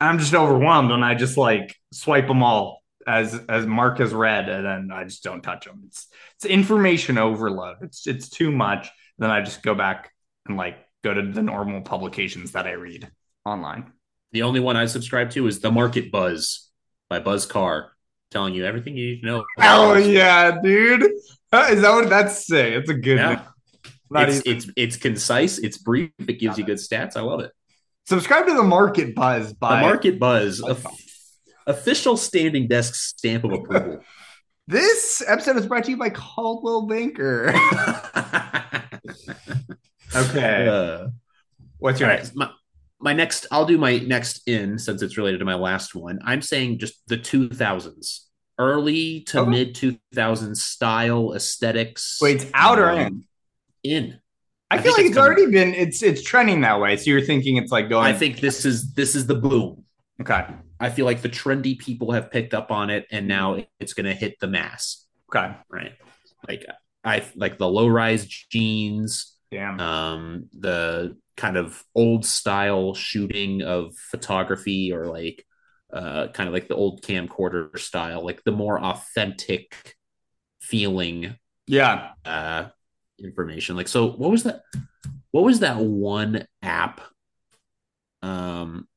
[0.00, 4.48] I'm just overwhelmed, and I just like swipe them all as as Mark has read,
[4.48, 5.82] and then I just don't touch them.
[5.86, 7.76] It's it's information overload.
[7.82, 8.88] It's it's too much.
[9.18, 10.12] Then I just go back
[10.46, 13.08] and like go to the normal publications that I read
[13.44, 13.92] online.
[14.36, 16.68] The only one I subscribe to is The Market Buzz
[17.08, 17.92] by Buzz Carr,
[18.30, 19.44] telling you everything you need to know.
[19.58, 21.04] Oh yeah, dude!
[21.04, 22.74] Is that what that's saying?
[22.74, 23.16] It's a good.
[23.16, 23.40] Yeah.
[24.08, 24.28] one.
[24.28, 27.16] It's, it's it's concise, it's brief, it gives you good stats.
[27.16, 27.50] I love it.
[28.04, 30.86] Subscribe to the Market Buzz by The Market Buzz, Buzz of-
[31.66, 34.00] official standing desk stamp of approval.
[34.68, 37.54] This episode is brought to you by Coldwell Banker.
[40.14, 41.06] okay, Uh,
[41.78, 42.50] what's your right, my,
[43.00, 46.18] my next, I'll do my next in since it's related to my last one.
[46.24, 48.20] I'm saying just the 2000s,
[48.58, 49.50] early to Okay.
[49.50, 52.18] mid 2000s style aesthetics.
[52.22, 53.24] Wait, it's out or Um,
[53.84, 53.92] in?
[53.92, 54.20] In.
[54.70, 56.96] I, I feel like it's it's already been it's it's trending that way.
[56.96, 58.06] So you're thinking it's like going.
[58.06, 59.84] I think this is this is the boom.
[60.20, 60.46] okay,
[60.80, 64.06] I feel like the trendy people have picked up on it, and now it's going
[64.06, 65.92] to hit the mass, okay, right?
[66.48, 66.64] Like
[67.04, 69.78] I like the low rise jeans, damn.
[69.78, 75.44] um, the kind of old style shooting of photography, or like
[75.92, 79.94] uh, kind of like the old camcorder style, like the more authentic
[80.60, 82.66] feeling yeah, uh,
[83.18, 83.76] information.
[83.76, 84.62] Like, so what was that?
[85.32, 87.00] What was that one app?
[88.22, 88.88] Um,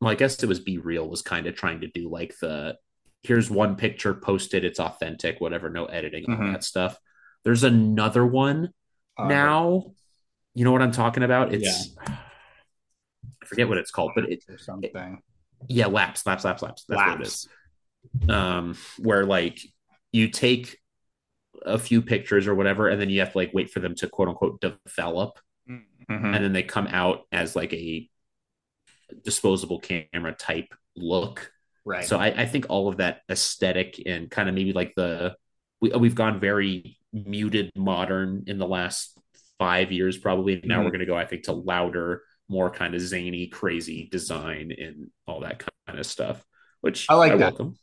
[0.00, 2.76] well, I guess it was Be Real was kind of trying to do like the
[3.22, 6.44] here's one picture posted, it's authentic, whatever, no editing, all Mhm.
[6.44, 6.98] that stuff.
[7.44, 8.70] There's another one
[9.16, 9.94] Uh, now.
[10.54, 11.52] You know what I'm talking about?
[11.52, 15.20] It's I forget what it's called, but it or something.
[15.68, 16.84] yeah, Lapse, Lapse, Lapse, Lapse.
[16.88, 17.48] That's what it is
[18.28, 19.60] um, where like
[20.12, 20.78] you take
[21.64, 24.08] a few pictures or whatever, and then you have to like wait for them to
[24.08, 25.38] quote unquote develop,
[25.68, 25.84] Mhm.
[26.08, 28.08] and then they come out as like a
[29.24, 31.50] disposable camera type look.
[31.84, 32.04] Right.
[32.04, 35.36] So I, I think all of that aesthetic and kind of maybe like the
[35.80, 39.18] we, we've gone very muted modern in the last
[39.58, 40.60] five years probably.
[40.64, 40.84] Now Mhm.
[40.84, 45.10] we're going to go I think to louder, more kind of zany, crazy design and
[45.26, 46.44] all that kind of stuff,
[46.80, 47.38] which I like that.
[47.38, 47.76] welcome.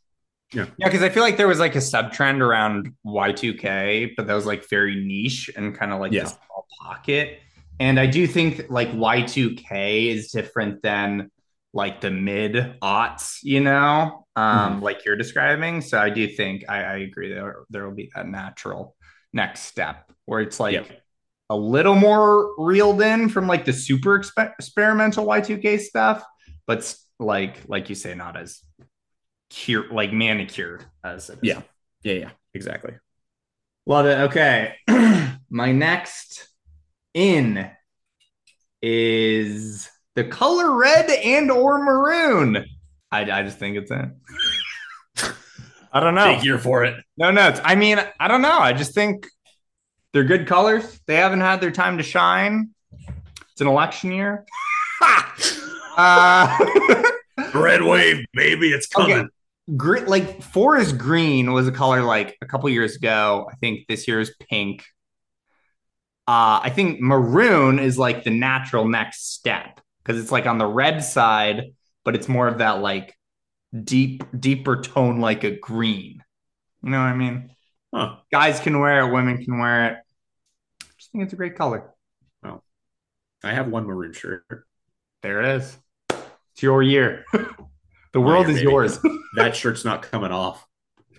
[0.54, 4.28] Yeah, yeah, because I feel like there was like a sub trend around Y2K, but
[4.28, 6.24] that was like very niche and kind of like Yeah.
[6.24, 7.40] this small pocket.
[7.80, 11.32] And I do think like Y2K is different than
[11.74, 15.82] like the mid aughts, you know, um, like you're describing.
[15.82, 18.96] So I do think I, I agree there there will be that natural
[19.34, 20.96] next step where it's like Yeah.
[21.52, 26.24] A little more reeled in from like the super expe- experimental Y2K stuff,
[26.66, 28.62] but like like you say, not as
[29.50, 31.40] cure like manicured as it is.
[31.44, 31.62] Yeah.
[32.04, 32.94] Yeah, yeah, exactly.
[33.86, 34.18] Love it.
[34.30, 34.76] Okay.
[35.50, 36.48] My next
[37.14, 37.70] in
[38.82, 42.66] is the color red and or maroon.
[43.12, 44.16] I, I just think it's in.
[45.92, 46.36] I don't know.
[46.36, 47.04] Big year for it.
[47.18, 47.60] No notes.
[47.62, 48.58] I mean, I don't know.
[48.58, 49.28] I just think
[50.14, 51.00] they're good colors.
[51.08, 52.72] They haven't had their time to shine.
[53.52, 54.46] It's an election year.
[55.98, 56.58] uh,
[57.54, 59.24] Red wave, baby, it's Okay.
[59.78, 63.48] Grit like forest green was a color like a couple years ago.
[63.52, 64.86] I think this year is pink.
[66.28, 70.66] Uh, I think maroon is like the natural next step because it's like on the
[70.66, 73.16] red side, but it's more of that like
[73.84, 76.24] deep, deeper tone, like a green.
[76.84, 77.52] You know what I mean?
[77.94, 78.16] Huh.
[78.32, 79.98] Guys can wear it, women can wear it.
[80.82, 81.94] I just think it's a great color.
[82.42, 82.64] Well,
[83.44, 84.46] I have one maroon shirt.
[85.22, 85.78] There it is.
[86.10, 87.26] It's your year.
[88.14, 88.72] the world year, is baby.
[88.72, 89.00] yours.
[89.38, 90.68] That shirt's not coming off.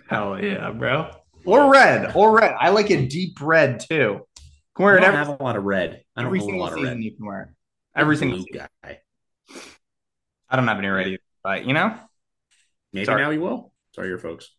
[0.06, 1.12] Hell yeah, bro.
[1.46, 2.14] Or red.
[2.14, 2.54] Or red.
[2.60, 4.26] I like a deep red too.
[4.76, 6.04] Can I wear it don't every, have a lot of red.
[6.14, 7.02] I don't every own a lot of red.
[7.02, 7.48] you can wear it.
[7.98, 8.66] Every single season.
[8.82, 9.00] guy.
[10.50, 11.96] I don't have any red either, but you know?
[12.92, 13.22] Maybe Sorry.
[13.22, 13.72] now you will.
[13.94, 14.50] Sorry, your folks.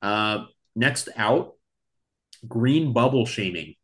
[0.00, 0.46] Uh,
[0.80, 1.52] next out,
[2.48, 3.74] green bubble shaming.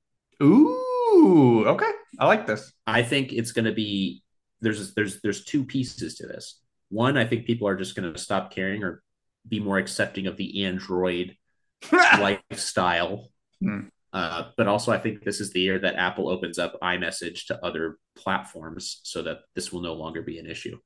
[0.43, 1.91] Ooh, okay.
[2.19, 2.73] I like this.
[2.87, 4.23] I think it's going to be
[4.63, 6.61] there's there's there's two pieces to this.
[6.89, 9.03] One, I think people are just going to stop caring or
[9.47, 11.37] be more accepting of the Android
[11.93, 13.29] lifestyle.
[13.61, 13.89] Hmm.
[14.13, 17.65] Uh, but also, I think this is the year that Apple opens up iMessage to
[17.65, 20.79] other platforms so that this will no longer be an issue.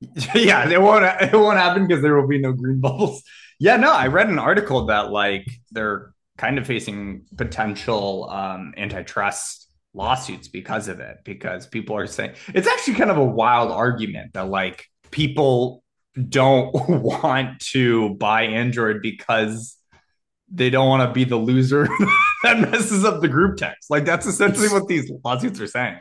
[0.34, 3.22] yeah, it won't it won't happen because there will be no green bubbles.
[3.58, 9.68] Yeah, no, I read an article that like they're kind of facing potential um, antitrust
[9.94, 11.18] lawsuits because of it.
[11.24, 15.82] Because people are saying it's actually kind of a wild argument that like people
[16.28, 19.76] don't want to buy Android because
[20.50, 21.88] they don't want to be the loser
[22.42, 23.90] that messes up the group text.
[23.90, 25.98] Like that's essentially what these lawsuits are saying.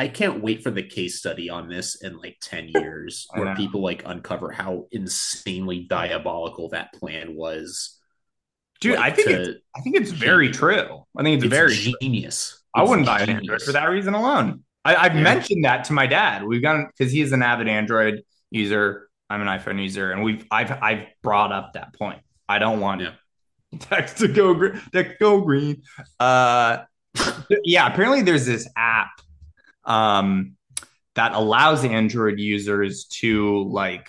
[0.00, 3.82] I can't wait for the case study on this in like 10 years where people
[3.82, 7.96] like uncover how insanely diabolical that plan was.
[8.80, 11.04] Dude, Like, I think to- it's I think it's very true.
[11.18, 12.62] I think it's, it's very genius.
[12.74, 13.30] I It's wouldn't buy an.
[13.30, 14.64] Android for that reason alone.
[14.84, 15.22] I, I've Yeah.
[15.22, 16.44] mentioned that to my dad.
[16.44, 19.08] We've gone because he's an avid Android user.
[19.28, 22.20] I'm an iPhone user, and we've I've I've brought up that point.
[22.48, 23.12] I don't want Yeah.
[23.80, 24.80] text to go green.
[24.92, 25.82] Text go green.
[26.18, 26.78] Uh,
[27.64, 27.86] yeah.
[27.92, 29.10] Apparently, there's this app
[29.90, 30.56] um,
[31.16, 34.08] that allows Android users to like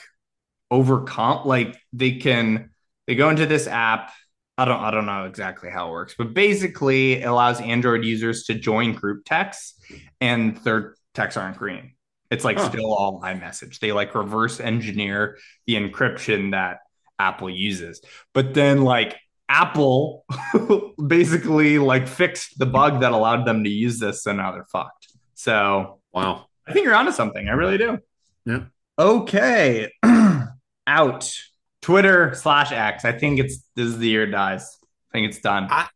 [0.69, 1.47] overcome.
[1.47, 2.69] Like they can
[3.07, 4.11] they go into this app.
[4.57, 8.43] I don't I don't know exactly how it works, but basically it allows Android users
[8.45, 9.81] to join group texts
[10.19, 11.95] and their texts aren't green.
[12.29, 12.69] It's like Huh.
[12.69, 13.79] still all iMessage.
[13.79, 16.77] They like reverse engineer the encryption that
[17.17, 18.01] Apple uses.
[18.33, 19.17] But then like
[19.49, 20.25] Apple
[21.07, 25.07] basically like fixed the bug that allowed them to use this, and now they're fucked.
[25.41, 26.45] So Wow.
[26.67, 27.47] I think you're onto something.
[27.49, 27.97] I really do.
[28.45, 28.65] Yeah.
[28.99, 29.91] Okay.
[30.87, 31.35] Out.
[31.81, 33.05] Twitter slash X.
[33.05, 34.77] I think it's this is the year it dies.
[35.09, 35.67] I think it's done.
[35.69, 35.89] I-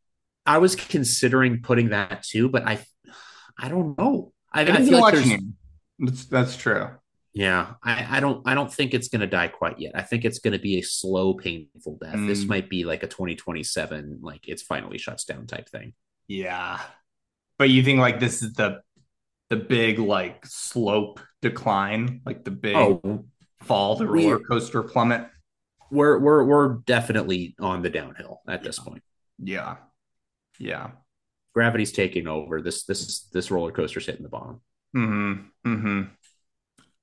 [0.48, 2.80] I was considering putting that too, but I
[3.58, 4.32] I don't know.
[4.54, 5.32] I, I feel like there's.
[5.98, 6.90] That's, that's true.
[7.34, 9.94] yeah, I, I don't I don't think it's gonna die quite yet.
[9.96, 12.14] I think it's gonna be a slow, painful death.
[12.28, 12.50] This Mm.
[12.50, 15.94] might be like a 2027, like it's finally shuts down type thing.
[16.28, 16.80] Yeah.
[17.58, 18.82] But you think like this is the
[19.50, 23.26] the big like slope decline, like the big Oh,
[23.62, 25.28] fall, the roller coaster plummet?
[25.92, 29.04] we're we're we're definitely on the downhill at this point.
[29.38, 29.76] Yeah.
[30.60, 30.92] Yeah.
[31.54, 32.62] Gravity's taking over.
[32.62, 34.62] This this this roller coaster's hitting the bottom.
[34.96, 35.70] Mm-hmm.
[35.74, 36.02] Mm-hmm.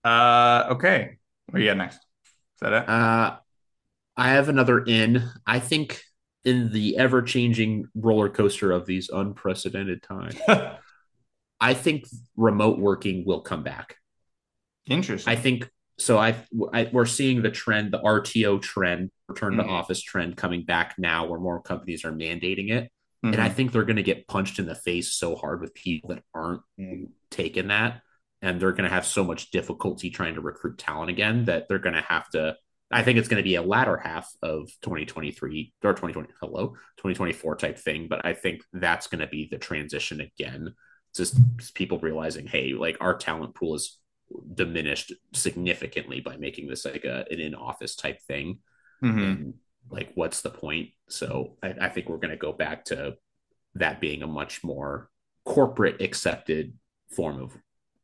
[0.05, 1.17] Uh okay.
[1.47, 1.97] What do you got next?
[1.97, 2.01] Is
[2.61, 2.89] that it?
[2.89, 3.37] Uh,
[4.17, 5.29] I have another in.
[5.47, 6.03] I think
[6.45, 10.35] in the ever changing roller coaster of these unprecedented times,
[11.63, 13.97] I think remote working will come back.
[14.87, 15.33] Interesting.
[15.33, 16.35] I think so I,
[16.73, 19.69] I we're seeing the trend, the RTO trend, return to Mhm.
[19.71, 22.91] office trend coming back now, where more companies are mandating it,
[23.23, 23.41] and Mm-hmm.
[23.41, 26.25] I think they're going to get punched in the face so hard with people that
[26.35, 27.11] aren't Mhm.
[27.31, 28.03] taking that,
[28.41, 31.79] and they're going to have so much difficulty trying to recruit talent again that they're
[31.79, 32.57] going to have to.
[32.91, 37.57] I think it's going to be a latter half of 2023 or 2020, hello, 2024
[37.57, 40.75] type thing, but I think that's going to be the transition again.
[41.15, 41.37] Just
[41.75, 43.99] people realizing, hey, like our talent pool is
[44.55, 48.61] diminished significantly by making this like a, an in office type thing.
[49.03, 49.23] Mhm.
[49.23, 49.55] And
[49.91, 50.91] like, what's the point?
[51.09, 53.17] So I, I think we're going to go back to
[53.75, 55.11] that being a much more
[55.45, 56.73] corporate accepted
[57.15, 57.57] form of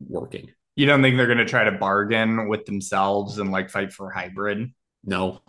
[0.06, 0.50] working.
[0.76, 4.10] You don't think they're going to try to bargain with themselves and like fight for
[4.10, 4.70] hybrid?
[5.04, 5.40] No,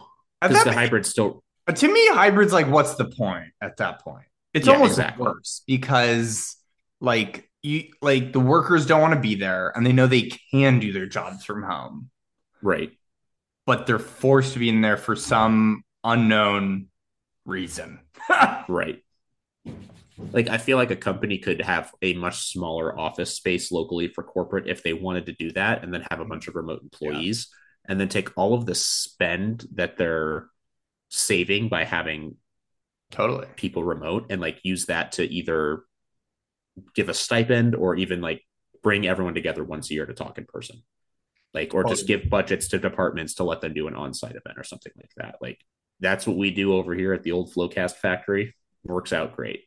[0.42, 1.44] because the hybrid still,
[1.74, 4.26] to me, hybrid's like, what's the point at that point?
[4.54, 5.26] It's Yeah, almost exactly.
[5.26, 6.56] worse because
[7.02, 10.80] like you like the workers don't want to be there and they know they can
[10.80, 12.10] do their jobs from home,
[12.62, 12.92] right.
[13.66, 16.88] but they're forced to be in there for some unknown
[17.46, 18.00] reason.
[18.68, 19.04] Right.
[20.32, 24.24] Like I feel like a company could have a much smaller office space locally for
[24.24, 27.48] corporate if they wanted to do that and then have a bunch of remote employees
[27.88, 30.48] and then take all of the spend that they're
[31.10, 32.36] saving by having
[33.10, 33.48] totally.
[33.56, 35.82] people remote and like use that to either
[36.96, 38.44] give a stipend or even like
[38.82, 40.82] bring everyone together once a year to talk in person.
[41.54, 44.64] Like or just give budgets to departments to let them do an on-site event or
[44.64, 45.36] something like that.
[45.42, 45.60] Like
[46.00, 48.56] that's what we do over here at the old Flowcast factory.
[48.84, 49.64] Works out great.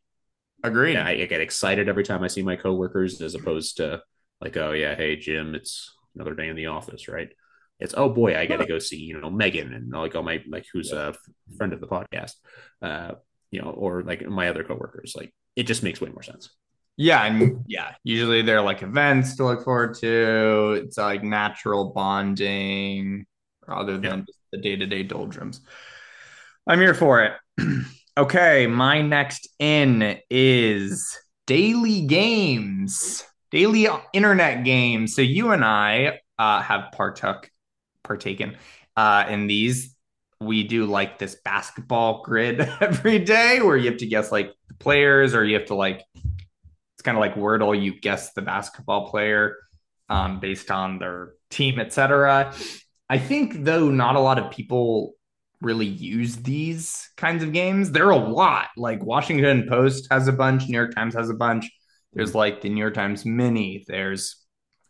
[0.63, 0.95] Agreed.
[0.95, 4.03] Yeah, I, I get excited every time I see my coworkers as opposed to
[4.41, 7.31] like, oh yeah, hey Jim, it's another day in the office, right?
[7.81, 10.43] It's oh boy, I got to go see you know Megan and like all my
[10.49, 11.17] like who's a
[11.57, 12.35] friend of the podcast,
[12.81, 13.15] uh,
[13.51, 15.15] you know, or like my other coworkers.
[15.17, 16.51] Like it just makes way more sense.
[16.97, 20.73] Yeah, and yeah, usually they're like events to look forward to.
[20.85, 23.27] It's like natural bonding
[23.67, 24.25] rather than Yeah.
[24.27, 25.61] just the day-to-day doldrums.
[26.67, 27.33] I'm here for it.
[28.19, 35.15] okay, my next in is daily games, daily internet games.
[35.15, 37.51] So you and I uh, have partook
[38.05, 38.57] partaken
[38.97, 39.95] uh, in these.
[40.41, 44.75] We do like this basketball grid every day where you have to guess like the
[44.75, 46.05] players or you have to like
[47.03, 47.81] it's kind of like Wordle.
[47.81, 49.57] You guess the basketball player
[50.09, 52.55] um, based on their team, etc.
[53.09, 55.15] I think though not a lot of people
[55.61, 57.91] really use these kinds of games.
[57.91, 58.69] There are a lot.
[58.77, 61.69] Like Washington Post has a bunch, New York Times has a bunch.
[62.13, 63.85] There's like the New York Times Mini.
[63.89, 64.37] There's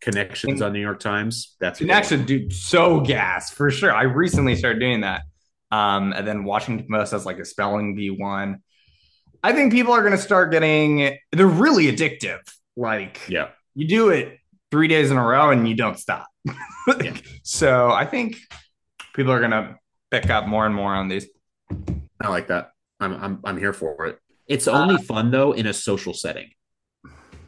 [0.03, 1.57] Connections on New York Times.
[1.61, 2.03] That's a good one.
[2.03, 3.92] Connection, dude, so gas for sure.
[3.92, 5.22] I recently started doing that.
[5.70, 8.62] Um, and then Washington Post has like a spelling bee one.
[9.42, 12.40] I think people are going to start getting, they're really addictive.
[12.76, 14.38] Like, Yeah, you do it
[14.70, 16.26] three days in a row and you don't stop.
[17.00, 17.14] Yeah.
[17.44, 18.38] So I think
[19.14, 19.78] people are going to
[20.11, 21.28] pick up more and more on these.
[22.20, 22.70] I like that.
[22.98, 24.18] I'm I'm I'm here for it.
[24.46, 26.50] It's uh, only fun though in a social setting.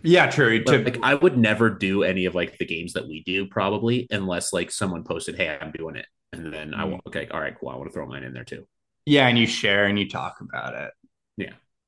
[0.03, 0.63] Yeah, true.
[0.67, 4.07] Like, like, I would never do any of like the games that we do probably
[4.11, 6.91] unless like someone posted, "Hey, I'm doing it," and then I mm.
[6.91, 7.01] will.
[7.07, 7.71] Okay, all right, cool.
[7.71, 8.67] I want to throw mine in there too.
[9.07, 10.93] yeah, and you share and you talk about it.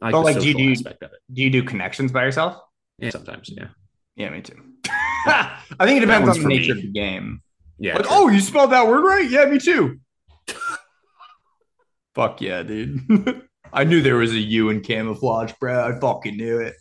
[0.03, 1.19] I like But, like, do you do- aspect of it.
[1.33, 2.61] Do you do connections by yourself?
[2.99, 3.69] Yeah, sometimes, yeah,
[4.17, 4.55] Yeah, me too.
[5.29, 6.81] I think it depends on the nature me.
[6.81, 7.43] of the game.
[7.79, 7.97] yeah.
[7.97, 9.29] Like, oh, you spelled that word right?
[9.29, 10.01] Yeah, me too.
[12.15, 13.43] Fuck yeah, dude.
[13.73, 15.85] I knew there was a U in camouflage, bro.
[15.95, 16.75] I fucking knew it.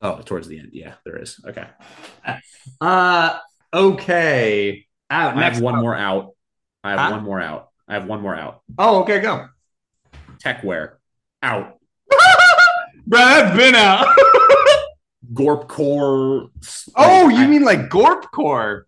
[0.00, 1.38] oh, towards the end, yeah, there is.
[1.46, 1.66] Okay,
[2.80, 3.38] Uh
[3.74, 4.86] okay.
[5.10, 5.80] Out I next have one up.
[5.82, 6.30] more out.
[6.82, 7.10] I have Huh?
[7.12, 7.68] one more out.
[7.88, 8.62] I have one more out.
[8.78, 9.48] Oh, okay, go.
[10.42, 10.92] Techwear
[11.44, 11.78] out.
[13.06, 14.16] bro, that's been out.
[15.34, 16.48] Gorp core.
[16.96, 18.86] oh, like, you I- mean like Gorp Core?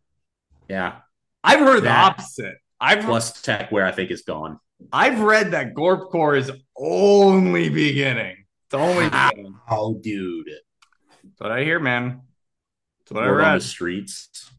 [0.68, 0.96] yeah?
[1.44, 2.56] I've heard the That- opposite.
[2.80, 4.60] I've Plus tech where I think is gone.
[4.92, 8.36] I've read that Gorp Core is only beginning.
[8.66, 9.54] It's only beginning.
[9.70, 10.46] Oh, dude.
[11.24, 12.20] That's what I hear, man.
[13.00, 13.60] That's what I Word on read.
[13.60, 14.50] the streets.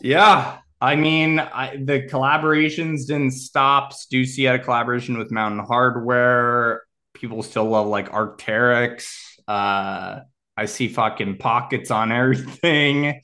[0.00, 0.58] Yeah.
[0.84, 3.94] I mean, I, the collaborations didn't stop.
[3.94, 6.80] Stussy had a collaboration with Mountain Hardwear.
[7.14, 9.06] People still love like Arc'teryx.
[9.48, 10.20] Uh,
[10.58, 13.22] I see fucking pockets on everything.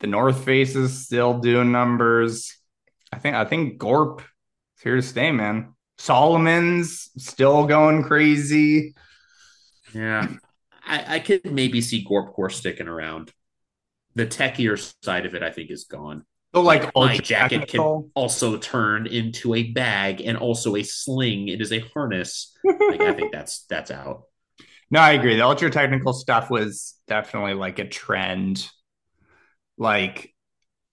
[0.00, 2.56] The North Face is still doing numbers.
[3.12, 5.74] I think I think Gorp is here to stay, man.
[5.98, 8.94] Salomon's still going crazy.
[9.94, 10.26] Yeah.
[10.84, 13.32] I, I could maybe see Gorp Core sticking around.
[14.16, 16.24] The techier side of it, I think, is gone.
[16.54, 21.48] So like my jacket can also turn into a bag and also a sling.
[21.48, 22.56] It is a harness.
[22.64, 24.24] Like I think that's that's out.
[24.92, 25.36] No, I agree.
[25.36, 28.68] The ultra technical stuff was definitely like a trend.
[29.78, 30.34] Like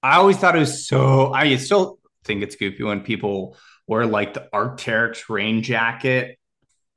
[0.04, 1.34] I always thought it was so.
[1.34, 6.38] I still think it's goofy when people wear like the Arc'teryx rain jacket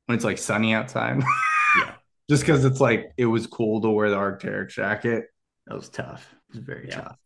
[0.06, 1.22] when it's like sunny outside.
[1.78, 1.92] Yeah.
[2.28, 5.26] Just because it's like it was cool to wear the Arc'teryx jacket.
[5.68, 6.28] That was tough.
[6.50, 7.00] It was very Yeah.
[7.00, 7.16] tough.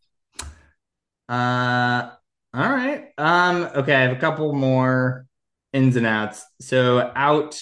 [1.27, 2.11] Uh,
[2.53, 3.09] all right.
[3.17, 5.25] Um, okay, I have a couple more
[5.73, 6.45] ins and outs.
[6.61, 7.61] So out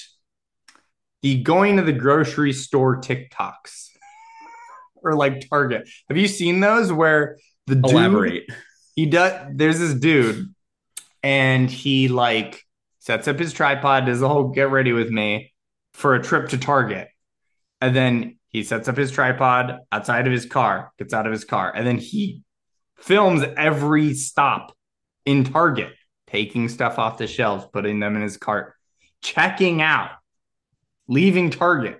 [1.22, 3.89] the going to the grocery store TikToks
[4.95, 5.89] or like Target.
[6.09, 7.38] Have you seen those where
[7.68, 8.49] the dude Elaborate.
[8.95, 10.53] he does there's this dude
[11.22, 12.64] and he like
[12.99, 15.53] sets up his tripod does the whole get ready with me
[15.93, 17.07] for a trip to target
[17.82, 21.45] and then he sets up his tripod outside of his car gets out of his
[21.45, 22.43] car and then he
[23.04, 24.76] films every stop
[25.26, 25.93] in target
[26.28, 28.74] taking stuff off the shelves putting them in his cart
[29.22, 30.12] checking out
[31.08, 31.99] leaving target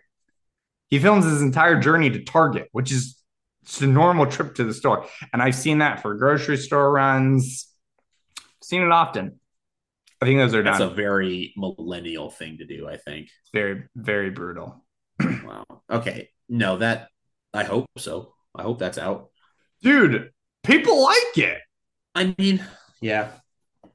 [0.90, 3.18] he films his entire journey to target which is
[3.66, 7.70] just a normal trip to the store and I've seen that for grocery store runs.
[8.62, 9.40] Seen it often.
[10.22, 10.92] I think those are That's done.
[10.92, 13.30] a very millennial thing to do, I think.
[13.54, 14.84] very, very brutal.
[15.22, 15.64] Wow.
[15.90, 16.30] Okay.
[16.50, 17.08] No, that
[17.54, 18.34] I hope so.
[18.54, 19.30] I hope that's out.
[19.82, 20.32] Dude,
[20.64, 21.60] people like it.
[22.16, 22.66] I mean,
[23.02, 23.32] yeah.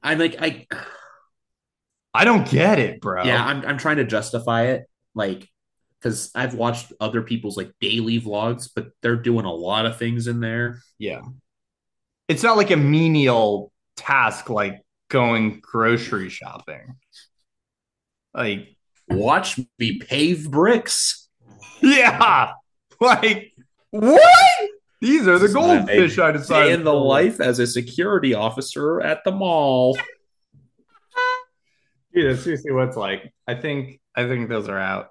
[0.01, 0.67] I'm like I
[2.13, 3.23] I don't get it, bro.
[3.23, 5.47] yeah, I'm I'm trying to justify it like
[6.01, 10.27] cuz I've watched other people's like daily vlogs, but they're doing a lot of things
[10.27, 10.81] in there.
[10.97, 11.21] yeah.
[12.27, 16.95] It's not like a menial task like going grocery shopping.
[18.35, 18.75] Like,
[19.09, 21.27] Watch me pave bricks.
[21.81, 22.51] yeah.
[23.01, 23.53] Like,
[23.89, 24.69] what?
[25.01, 26.67] These are the This is my goldfish I decided.
[26.67, 29.97] Day in the to- life as a security officer at the mall.
[32.13, 33.31] Dude, that's seriously what it's like.
[33.47, 35.09] I think I think those are out.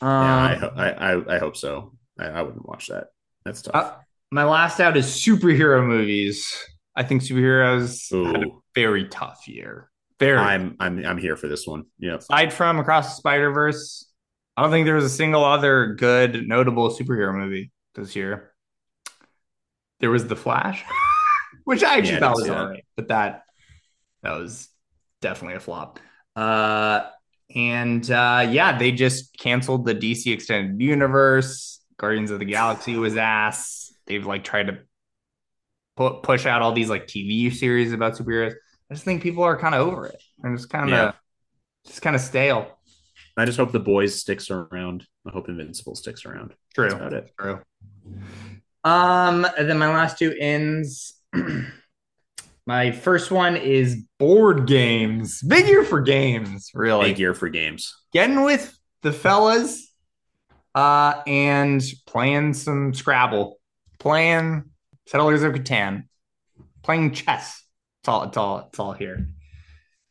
[0.00, 1.92] Um, Yeah, I, I, I, I hope so.
[2.18, 3.08] I, I wouldn't watch that.
[3.44, 3.74] That's tough.
[3.74, 3.94] Uh,
[4.30, 6.52] my last out is superhero movies.
[6.96, 9.90] I think superheroes had a very tough year.
[10.18, 10.38] Very.
[10.38, 11.84] I'm I'm I'm here for this one.
[12.00, 12.20] Yep.
[12.20, 14.10] Aside from Across the Spider Verse,
[14.56, 18.52] I don't think there was a single other good, notable superhero movie this year.
[20.00, 20.84] There was The Flash,
[21.64, 22.58] which I actually Yeah, thought was see that.
[22.58, 23.42] alright, but that
[24.22, 24.68] that was
[25.20, 26.00] definitely a flop.
[26.36, 27.06] Uh,
[27.54, 31.80] and uh, yeah, they just canceled the DC Extended Universe.
[31.96, 33.92] Guardians of the Galaxy was ass.
[34.06, 34.78] They've like tried to
[35.96, 38.52] pu- push out all these like TV series about superheroes.
[38.90, 40.22] I just think people are kind of over it.
[40.42, 41.12] and just kind of Yeah.
[41.86, 42.78] just kind of stale.
[43.36, 45.06] I just hope the boys sticks around.
[45.26, 46.54] I hope Invincible sticks around.
[46.74, 46.88] True.
[46.88, 47.30] That's about it.
[47.38, 47.60] True.
[48.84, 51.20] Um, and then my last two ends.
[52.66, 55.42] my first one is board games.
[55.42, 57.10] Big year for games, really.
[57.10, 57.94] Big year for games.
[58.12, 59.88] Getting with the fellas,
[60.74, 63.58] uh, and playing some Scrabble,
[63.98, 64.64] playing
[65.06, 66.04] Settlers of Catan,
[66.82, 67.64] playing chess.
[68.00, 68.24] It's all.
[68.24, 68.68] It's all.
[68.68, 69.28] It's all here.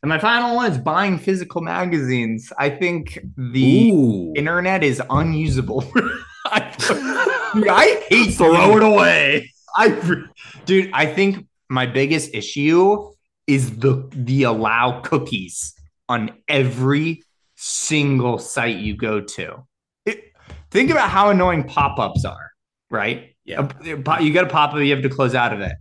[0.03, 2.51] And my final one is buying physical magazines.
[2.57, 4.33] I think the Ooh.
[4.35, 5.83] internet is unusable.
[6.45, 9.51] I, Dude, I hate Throw it away.
[9.75, 10.23] I,
[10.65, 13.11] dude, I think my biggest issue
[13.45, 15.73] is the the allow cookies
[16.09, 17.23] on every
[17.55, 19.65] single site you go to.
[20.05, 20.33] It,
[20.71, 22.51] think about how annoying pop-ups are,
[22.89, 23.35] right?
[23.45, 23.61] Yeah.
[23.61, 25.73] Uh, a pop- you get a pop-up, you have to close out of it.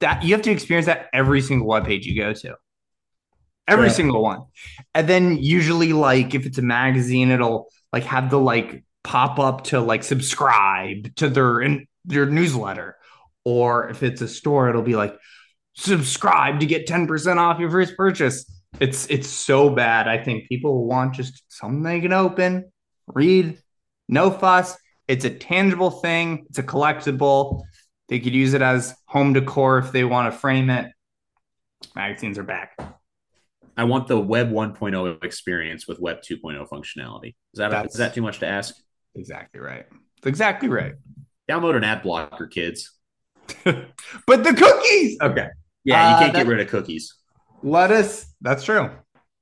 [0.00, 2.56] That you have to experience that every single web page you go to.
[3.68, 3.94] Every Right.
[3.94, 4.42] single one.
[4.94, 9.64] And then usually like if it's a magazine, it'll like have the like pop up
[9.64, 12.96] to like subscribe to their in their newsletter.
[13.44, 15.16] Or if it's a store, it'll be like
[15.74, 18.44] subscribe to get 10% off your first purchase.
[18.80, 20.08] It's it's so bad.
[20.08, 22.70] I think people want just something they can open,
[23.06, 23.58] read,
[24.08, 24.76] no fuss.
[25.08, 27.62] It's a tangible thing, it's a collectible.
[28.08, 30.90] They could use it as home decor if they want to frame it.
[31.94, 32.78] Magazines are back.
[33.76, 37.34] I want the Web 1.0 experience with Web 2.0 functionality.
[37.54, 38.74] Is that is that too much to ask?
[39.14, 39.86] Exactly right.
[40.24, 40.94] Exactly right.
[41.50, 42.90] Download an ad blocker, kids.
[43.64, 45.18] But the cookies.
[45.20, 45.48] Okay.
[45.84, 47.14] Yeah, you Uh, can't that- get rid of cookies.
[47.62, 48.26] Let us.
[48.40, 48.90] That's true.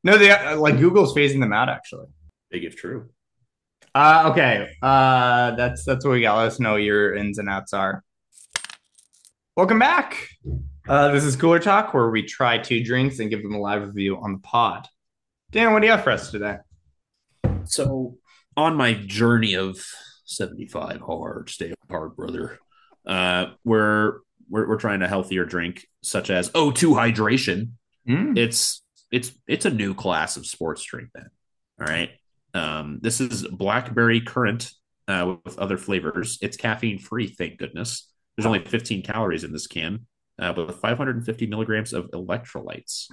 [0.04, 2.06] No, they uh, like Google's phasing them out actually.
[2.50, 3.10] Big if true.
[3.94, 4.68] Uh, okay.
[4.82, 6.36] Uh, that's that's what we got.
[6.38, 8.02] Let us know what your ins and outs are.
[9.56, 10.26] Welcome back.
[10.88, 13.82] Uh, this is Cooler Talk, where we try two drinks and give them a live
[13.86, 14.86] review on the pod.
[15.50, 16.56] Dan, what do you have for us today?
[17.64, 18.16] So
[18.60, 19.84] on my journey of
[20.24, 22.58] 75 hard, stay hard, brother.
[23.06, 27.70] Uh, we're we're we're trying a healthier drink such as O2 hydration.
[28.08, 28.36] Mm.
[28.38, 31.30] It's it's it's a new class of sports drink then.
[31.80, 32.10] All right.
[32.54, 34.70] Um, this is blackberry currant
[35.08, 36.38] uh, with other flavors.
[36.42, 38.08] It's caffeine free, thank goodness.
[38.36, 40.06] There's only 15 calories in this can.
[40.40, 43.08] uh, with 550 milligrams of electrolytes.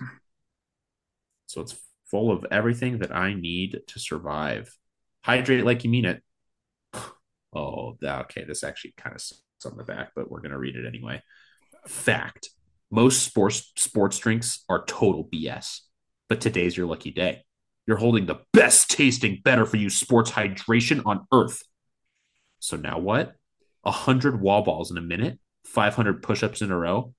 [1.47, 1.75] So it's
[2.09, 4.73] full of everything that I need to survive.
[5.27, 6.23] Hydrate like you mean it.
[7.53, 8.45] Oh, okay.
[8.45, 11.21] This actually kind of sucks on the back, but we're going to read it anyway.
[11.85, 12.49] Fact
[12.89, 15.81] most sports sports drinks are total BS,
[16.29, 17.43] but today's your lucky day.
[17.85, 21.61] You're holding the best tasting, better for you sports hydration on earth.
[22.59, 23.35] So now what?
[23.81, 27.13] 100 wall balls in a minute, 500 push ups in a row.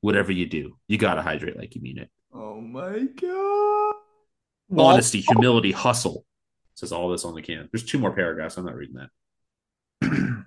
[0.00, 2.08] Whatever you do, you got to hydrate like you mean it.
[2.32, 3.94] Oh my God.
[4.74, 6.24] Honesty, humility, hustle.
[6.80, 7.68] Says all this on the can.
[7.70, 8.56] There's two more paragraphs.
[8.56, 8.94] I'm not reading
[10.00, 10.44] that.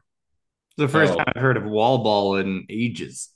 [0.78, 1.18] the first Oh.
[1.18, 3.30] time I've heard of wall ball in ages.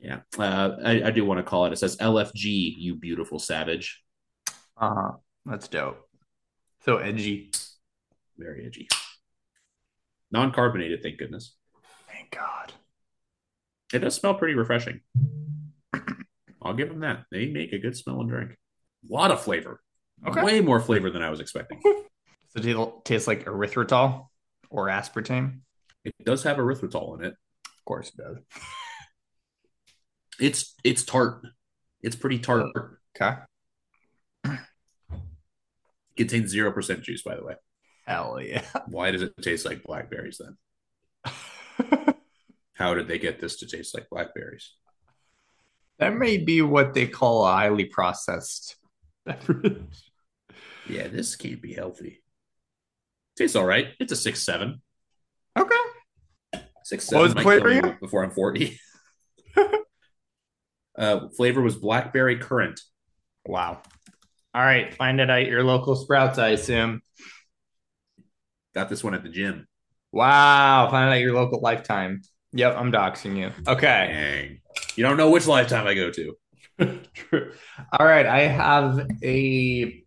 [0.00, 0.22] Yeah.
[0.36, 1.72] Uh, I, I do want to call it.
[1.72, 4.02] It says LFG, you beautiful savage.
[4.76, 5.10] Uh huh.
[5.46, 6.00] That's dope.
[6.84, 7.52] So edgy.
[8.36, 8.88] Very edgy.
[10.32, 11.54] Non carbonated, thank goodness.
[12.10, 12.72] Thank God.
[13.94, 15.02] It does smell pretty refreshing.
[16.60, 17.26] I'll give them that.
[17.30, 18.56] They make a good smelling drink.
[19.08, 19.80] A lot of flavor.
[20.26, 20.42] Okay.
[20.42, 21.80] Way more flavor than I was expecting.
[22.54, 24.26] Does it taste like erythritol
[24.70, 25.60] or aspartame?
[26.04, 27.34] It does have erythritol in it.
[27.66, 28.36] Of course it does.
[30.38, 31.46] It's it's tart.
[32.02, 32.66] It's pretty tart.
[33.16, 33.36] Okay.
[36.16, 37.54] Contains zero percent juice, by the way.
[38.06, 38.64] Hell yeah.
[38.88, 40.40] Why does it taste like blackberries
[41.24, 41.34] then?
[42.74, 44.72] How did they get this to taste like blackberries?
[45.98, 48.76] that may be what they call a highly processed
[49.24, 50.11] beverage.
[50.92, 52.22] Yeah, this can't be healthy.
[53.36, 53.88] Tastes all right.
[53.98, 54.82] It's a six seven.
[55.58, 55.74] Okay.
[56.84, 57.36] Six What was seven.
[57.36, 57.98] the flavor?
[58.00, 58.78] before I'm forty.
[60.98, 62.80] uh, flavor was blackberry currant.
[63.46, 63.80] Wow.
[64.54, 64.94] All right.
[64.94, 67.00] Find it at your local Sprouts, I assume.
[68.74, 69.66] Got this one at the gym.
[70.12, 70.88] Wow.
[70.90, 72.20] Find it at your local Lifetime.
[72.52, 72.76] Yep.
[72.76, 73.50] I'm doxing you.
[73.66, 73.80] Okay.
[74.12, 74.60] Dang.
[74.96, 76.36] You don't know which lifetime I go to.
[77.14, 77.52] True.
[77.98, 78.26] All right.
[78.26, 80.01] I have a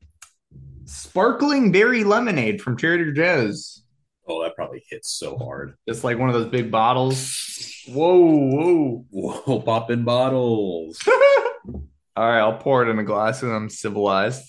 [0.85, 3.83] sparkling berry lemonade from Trader Joe's.
[4.27, 5.75] Oh, that probably hits so hard.
[5.85, 7.83] It's like one of those big bottles.
[7.87, 9.05] Whoa, whoa.
[9.11, 10.99] Whoa, popping bottles.
[11.07, 11.83] All
[12.29, 14.43] right, I'll pour it in a glass and I'm civilized.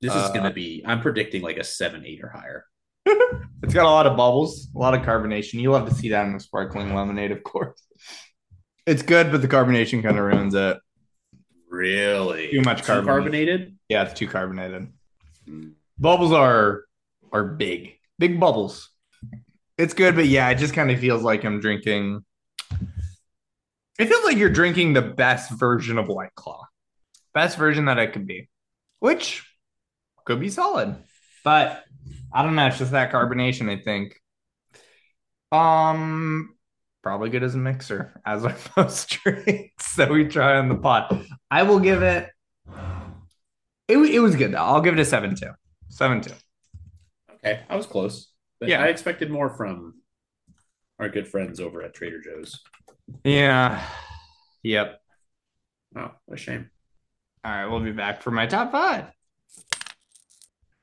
[0.00, 0.82] This is Uh, gonna be.
[0.86, 2.64] I'm predicting like a seven, eight or higher.
[3.62, 5.60] It's got a lot of bubbles, a lot of carbonation.
[5.60, 7.80] You'll have to see that in the sparkling lemonade, of course.
[8.86, 10.78] It's good, but the carbonation kind of ruins it.
[11.80, 12.50] Really?
[12.50, 13.06] Too much carbonate.
[13.08, 13.78] carbonated.
[13.88, 14.92] Yeah, it's too carbonated.
[15.48, 15.72] Mm.
[15.98, 16.84] Bubbles are
[17.32, 18.90] are big, big bubbles.
[19.78, 22.22] It's good, but yeah, it just kind of feels like I'm drinking.
[23.98, 26.66] It feels like you're drinking the best version of White Claw,
[27.32, 28.50] best version that it could be,
[28.98, 29.42] which
[30.26, 30.96] could be solid.
[31.44, 31.82] But
[32.30, 32.66] I don't know.
[32.66, 33.70] It's just that carbonation.
[33.70, 34.20] I think.
[35.50, 36.56] Um,
[37.02, 41.12] probably good as a mixer, as are most drinks that we try on the pot.
[41.50, 42.28] I will give it.
[43.88, 44.58] It, it was good though.
[44.58, 45.50] I'll give it a seven two.
[45.88, 46.32] Seven two.
[47.36, 48.30] Okay, I was close.
[48.60, 48.82] But Yeah.
[48.82, 49.94] I expected more from
[50.98, 52.60] our good friends over at Trader Joe's.
[53.24, 53.82] Yeah.
[54.62, 55.00] Yep.
[55.96, 56.70] Oh, what a shame.
[57.42, 59.06] All right, we'll be back for my top five.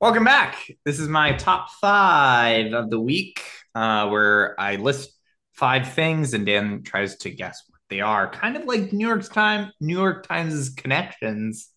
[0.01, 0.70] Welcome back.
[0.86, 3.41] This is my top five of the week,
[3.74, 5.11] uh, where I list
[5.58, 8.30] five things and Dan tries to guess what they are.
[8.30, 11.70] Kind of like New York's time, New York Times' connections,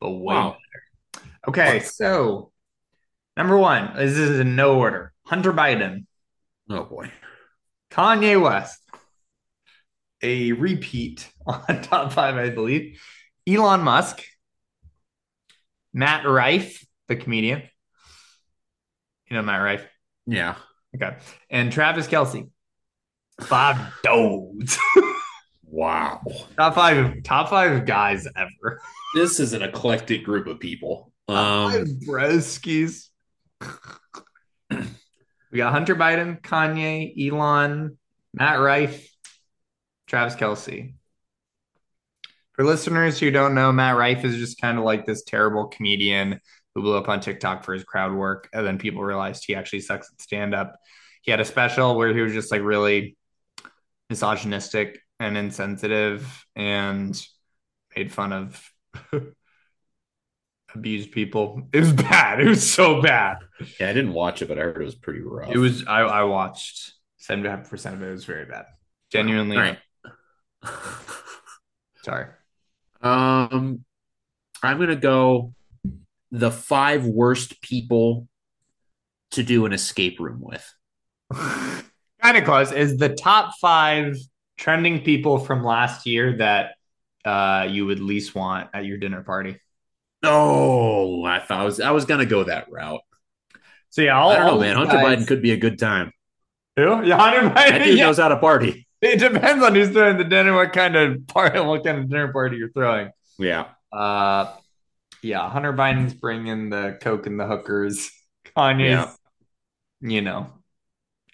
[0.00, 0.56] but way Wow.
[1.12, 1.26] better.
[1.48, 2.50] Okay, so
[3.36, 5.12] number one, this is in no order.
[5.26, 6.06] Hunter Biden,
[6.68, 7.10] Oh boy.
[7.90, 8.80] Kanye West,
[10.22, 13.00] a repeat on top five, I believe.
[13.46, 14.22] Elon Musk,
[15.92, 17.62] Matt Rife, the comedian.
[19.30, 19.86] You know Matt Rife.
[20.26, 20.56] Yeah.
[20.96, 21.16] Okay.
[21.50, 22.48] And Travis Kelce.
[23.40, 24.78] Five dudes.
[25.74, 26.22] Wow.
[26.56, 28.80] top five top five guys ever.
[29.16, 31.12] This is an eclectic group of people.
[31.26, 33.08] Um, broskies.
[34.70, 37.98] we got Hunter Biden, Kanye, Elon,
[38.32, 39.08] Matt Rife,
[40.06, 40.94] Travis Kelce.
[42.52, 46.40] For listeners who don't know, Matt Rife is just kind of like this terrible comedian
[46.74, 49.80] who blew up on TikTok for his crowd work, and then people realized he actually
[49.80, 50.76] sucks at stand up.
[51.22, 53.16] He had a special where he was just like really
[54.10, 57.20] misogynistic and insensitive and
[57.96, 58.70] made fun of
[60.74, 61.68] abused people.
[61.72, 62.40] It was bad.
[62.40, 63.38] It was so bad.
[63.80, 65.50] yeah, I didn't watch it, but I heard it was pretty rough.
[65.50, 68.08] It was I, I watched 75% of it.
[68.08, 68.66] It was very bad.
[69.10, 69.78] Genuinely All right.
[72.04, 72.26] sorry.
[73.02, 73.84] Um,
[74.62, 75.52] I'm gonna go
[76.30, 78.28] the five worst people
[79.32, 80.74] to do an escape room with.
[82.24, 82.72] kind of close.
[82.72, 84.16] Is the top five
[84.56, 86.72] trending people from last year that
[87.24, 89.58] uh, you would least want at your dinner party.
[90.22, 93.00] Oh, I thought I was I was gonna go that route.
[93.90, 94.76] So yeah, all, I don't know, man.
[94.76, 96.12] Hunter guys- Biden could be a good time.
[96.76, 97.02] Who?
[97.04, 97.84] Yeah, Hunter That Biden.
[97.84, 98.06] dude yeah.
[98.06, 98.86] knows how to party.
[99.00, 102.32] It depends on who's throwing the dinner, what kind of party, what kind of dinner
[102.32, 103.10] party you're throwing.
[103.38, 103.66] Yeah.
[103.92, 104.50] Uh,
[105.22, 108.10] yeah, Hunter Biden's bringing the coke and the hookers.
[108.56, 109.10] Kanye's, Yeah.
[110.00, 110.53] you know,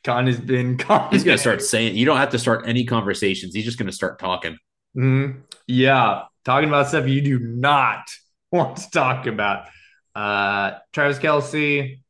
[0.04, 1.12] Kanye's been Kanye.
[1.12, 3.54] He's gonna start saying you don't have to start any conversations.
[3.54, 4.56] He's just gonna start talking.
[4.96, 5.42] Mhm.
[5.66, 8.02] Yeah, talking about stuff you do not
[8.52, 9.66] want to talk about.
[10.14, 12.00] Uh, Travis Kelce.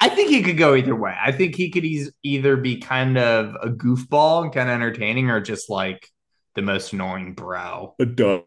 [0.00, 1.14] I think he could go either way.
[1.20, 5.30] I think he could eas- either be kind of a goofball and kind of entertaining,
[5.30, 6.06] or just like
[6.54, 7.94] the most annoying bro.
[7.98, 8.44] A dud.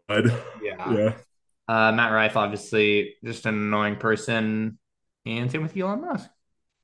[0.62, 1.14] Yeah.
[1.66, 4.78] Uh, Matt Rife, obviously, just an annoying person,
[5.24, 6.28] and same with Elon Musk.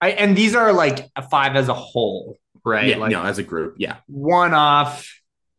[0.01, 2.89] I, and these are like a five as a whole, right?
[2.89, 3.77] Yeah, like no, as a group.
[3.79, 3.97] Yeah.
[4.07, 5.07] one off,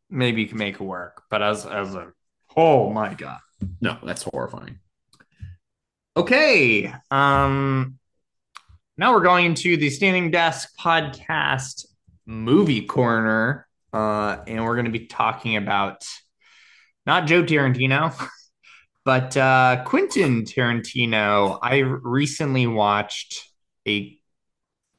[0.09, 2.11] maybe you can make it work, but as as a
[2.55, 3.39] oh my god.
[3.79, 4.79] No, that's horrifying.
[6.17, 7.99] Okay, um,
[8.97, 11.85] now we're going into the Standing Desk podcast
[12.25, 16.05] movie corner, uh, and we're going to be talking about
[17.05, 18.13] not Joe Tarantino,
[19.05, 21.59] but uh, Quentin Tarantino.
[21.61, 23.47] I recently watched
[23.87, 24.20] a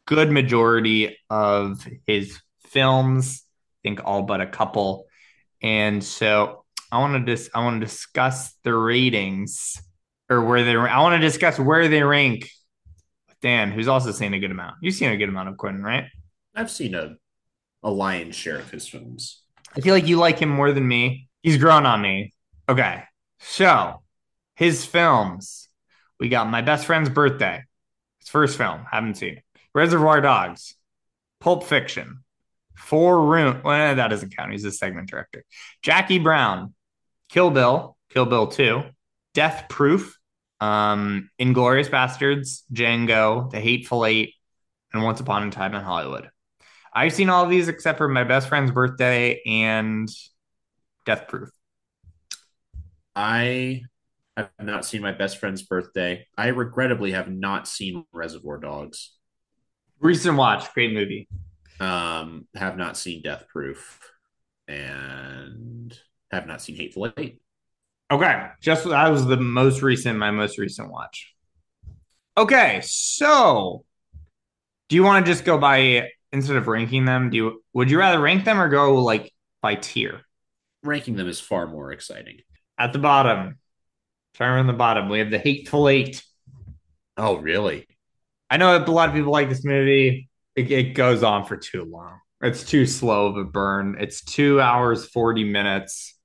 [0.06, 5.06] good majority of his films, I think all but a couple,
[5.62, 9.80] and so I want to dis- I want to discuss the ratings
[10.28, 10.76] or where they.
[10.76, 12.48] I want to discuss where they rank.
[13.40, 14.76] Dan, who's also seen a good amount.
[14.82, 16.04] You've seen a good amount of Quentin, right?
[16.54, 17.16] I've seen a
[17.82, 19.42] a lion's share of his films.
[19.76, 21.28] I feel like you like him more than me.
[21.42, 22.32] He's grown on me.
[22.68, 23.02] Okay.
[23.40, 24.02] So,
[24.54, 25.68] his films.
[26.20, 27.64] We got My Best Friend's Birthday.
[28.20, 28.84] His first film.
[28.90, 29.44] Haven't seen it.
[29.74, 30.74] Reservoir Dogs.
[31.40, 32.22] Pulp Fiction.
[32.76, 33.62] Four Room.
[33.64, 34.52] Well, that doesn't count.
[34.52, 35.44] He's a segment director.
[35.82, 36.74] Jackie Brown.
[37.28, 37.96] Kill Bill.
[38.10, 38.82] Kill Bill 2.
[39.34, 40.18] Death Proof.
[40.60, 42.62] Um, Inglourious Basterds.
[42.72, 43.50] Django.
[43.50, 44.34] The Hateful Eight.
[44.92, 46.28] And Once Upon a Time in Hollywood.
[46.94, 50.08] I've seen all of these except for my best friend's birthday and
[51.06, 51.48] Death Proof.
[53.16, 53.82] I
[54.36, 56.26] have not seen my best friend's birthday.
[56.36, 59.12] I regrettably have not seen Reservoir Dogs.
[60.02, 61.28] Recent watch, great movie.
[61.78, 64.00] Um, have not seen Death Proof,
[64.66, 65.96] and
[66.32, 67.40] have not seen Hateful Eight.
[68.10, 71.32] Okay, just that was the most recent, my most recent watch.
[72.36, 73.84] Okay, so
[74.88, 77.30] do you want to just go by instead of ranking them?
[77.30, 80.22] Do you would you rather rank them or go like by tier?
[80.82, 82.40] Ranking them is far more exciting.
[82.76, 83.58] At the bottom,
[84.34, 86.24] starting on the bottom, we have the Hateful Eight.
[87.16, 87.86] Oh, really?
[88.52, 90.28] I know a lot of people like this movie.
[90.54, 92.18] It, it goes on for too long.
[92.42, 93.96] It's too slow of a burn.
[93.98, 96.18] It's two hours, 40 minutes.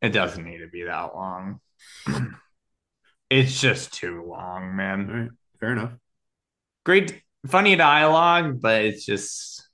[0.00, 1.60] It doesn't need to be that long.
[3.30, 5.08] it's just too long, man.
[5.08, 5.92] right, fair enough.
[6.86, 9.68] Great, funny dialogue, but it's just,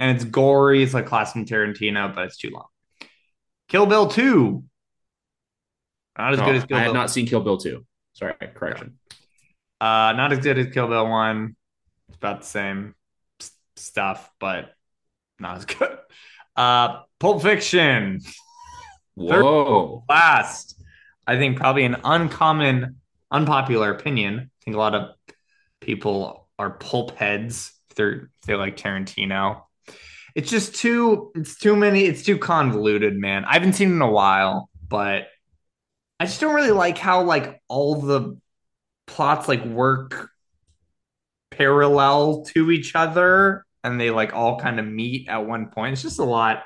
[0.00, 0.82] and it's gory.
[0.82, 2.66] It's like classic Tarantino, but it's too long.
[3.68, 4.64] Kill Bill 2.
[6.18, 6.84] Not as Oh, good as Kill I Bill.
[6.86, 7.86] have not seen Kill Bill two.
[8.14, 8.98] Sorry, correction.
[9.80, 11.56] Uh, not as good as Kill Bill One.
[12.08, 12.94] It's about the same
[13.76, 14.74] stuff, but
[15.38, 15.98] not as good.
[16.56, 18.20] Uh, Pulp Fiction,
[19.14, 20.04] Whoa.
[20.08, 20.76] last.
[21.26, 22.96] I think probably an uncommon,
[23.30, 24.38] unpopular opinion.
[24.38, 25.10] I think a lot of
[25.80, 27.72] people are pulp heads.
[27.90, 29.62] If they're if they like Tarantino.
[30.34, 31.32] It's just too.
[31.34, 32.04] It's too many.
[32.04, 33.44] It's too convoluted, man.
[33.44, 35.28] I haven't seen it in a while, but
[36.18, 38.38] I just don't really like how like all the
[39.10, 40.30] plots like work
[41.50, 45.94] parallel to each other and they like all kind of meet at one point.
[45.94, 46.62] It's just a lot.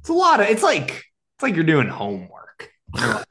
[0.00, 2.70] It's a lot of it's like it's like you're doing homework.
[2.94, 3.26] then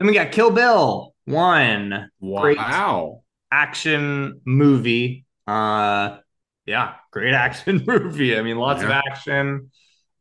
[0.00, 2.58] we got Kill Bill one Great.
[2.58, 3.22] Wow.
[3.50, 5.24] action movie.
[5.46, 6.18] Uh
[6.66, 8.36] yeah, great action movie.
[8.36, 9.70] I mean lots of action,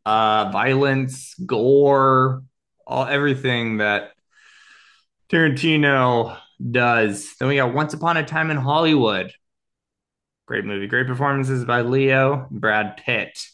[0.06, 2.44] uh violence, gore,
[2.88, 4.12] all everything that
[5.30, 6.38] Tarantino
[6.72, 7.36] does.
[7.40, 9.32] Then we got Once Upon a Time in Hollywood.
[10.46, 10.88] Great movie.
[10.88, 13.46] Great performances by Leo and Brad Pitt.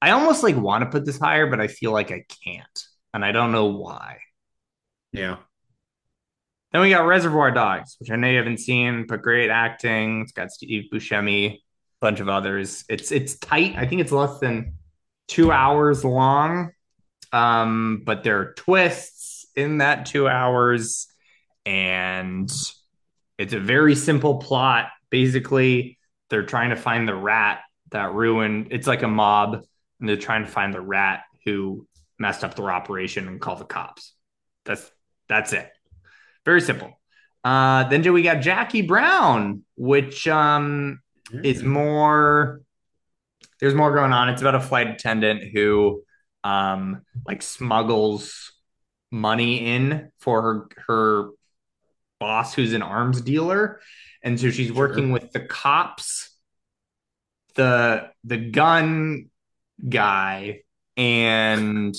[0.00, 2.84] I almost like want to put this higher, but I feel like I can't.
[3.12, 4.18] And I don't know why.
[5.12, 5.38] Yeah.
[6.72, 10.22] Then we got Reservoir Dogs, which I know you haven't seen, but great acting.
[10.22, 11.60] It's got Steve Buscemi, a
[12.00, 12.84] bunch of others.
[12.88, 13.74] It's it's tight.
[13.76, 14.74] I think it's less than
[15.28, 16.72] two hours long.
[17.32, 21.08] Um, but there are twists in that two hours,
[21.68, 22.50] and
[23.36, 24.86] it's a very simple plot.
[25.10, 25.98] Basically,
[26.30, 27.60] they're trying to find the rat
[27.90, 28.68] that ruined.
[28.70, 29.62] It's like a mob,
[30.00, 31.86] and they're trying to find the rat who
[32.18, 34.14] messed up their operation and call the cops.
[34.64, 34.90] That's
[35.28, 35.70] that's it.
[36.46, 36.98] Very simple.
[37.44, 41.00] Uh, then we got Jackie Brown, which um,
[41.44, 42.62] is more.
[43.60, 44.30] There's more going on.
[44.30, 46.02] It's about a flight attendant who,
[46.44, 48.52] um, like smuggles
[49.10, 51.30] money in for her her
[52.20, 53.80] boss, who's an arms dealer,
[54.22, 55.12] and so she's working Sure.
[55.14, 56.30] with the cops,
[57.54, 59.30] the the gun
[59.88, 60.62] guy,
[60.96, 61.94] and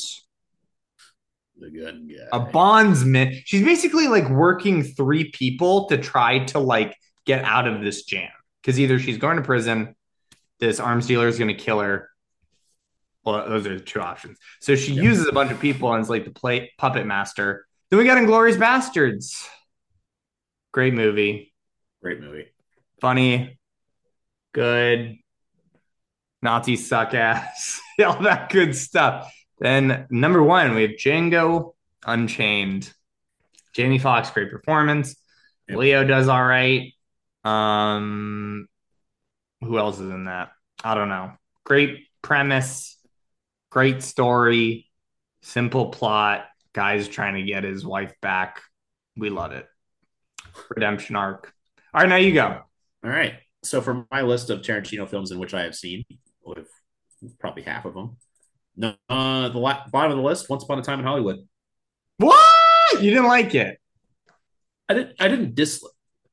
[1.57, 2.28] the gun guy.
[2.32, 3.41] a bondsman.
[3.45, 6.95] She's basically like working three people to try to like
[7.26, 8.30] get out of this jam
[8.61, 9.95] because either she's going to prison,
[10.59, 12.09] this arms dealer is going to kill her.
[13.26, 14.38] Well, those are the two options.
[14.61, 15.03] So she Yeah.
[15.03, 17.65] uses a bunch of people and is like the play puppet master.
[17.89, 19.45] Then we got Inglourious Basterds.
[20.72, 21.53] Great movie,
[22.01, 22.45] Great movie.
[23.01, 23.59] funny,
[24.53, 25.17] good.
[26.41, 29.32] Nazis suck ass, all that good stuff.
[29.59, 31.74] Then number one, we have Django
[32.05, 32.93] Unchained.
[33.76, 35.15] Jamie Foxx, great performance.
[35.67, 35.78] Yep.
[35.78, 36.93] Leo does all right.
[37.43, 38.67] Um,
[39.61, 40.51] who else is in that?
[40.84, 41.34] I don't know.
[41.65, 42.97] Great premise,
[43.70, 44.89] great story,
[45.41, 46.45] simple plot.
[46.74, 48.61] Guy's trying to get his wife back.
[49.17, 49.67] We love it.
[50.70, 51.53] Redemption arc.
[51.93, 52.61] All right, now you go.
[53.03, 53.36] All right.
[53.63, 56.05] So for my list of Tarantino films in which I have seen,
[56.43, 56.70] with
[57.39, 58.17] probably half of them,
[58.76, 61.39] no, uh, the la- bottom of the list, Once Upon a Time in Hollywood.
[62.17, 62.39] What?
[62.93, 63.80] You didn't like it?
[64.88, 65.15] I didn't.
[65.20, 65.91] I didn't dislike.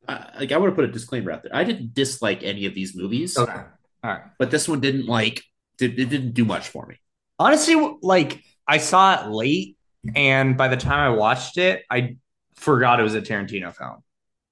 [0.09, 1.55] Uh, like I want to put a disclaimer out there.
[1.55, 3.53] I didn't dislike any of these movies, Okay.
[3.53, 4.23] All right.
[4.39, 5.43] but this one didn't like.
[5.79, 6.97] Did, it didn't do much for me.
[7.39, 9.77] Honestly, like I saw it late,
[10.15, 12.17] and by the time I watched it, I
[12.55, 14.03] forgot it was a Tarantino film.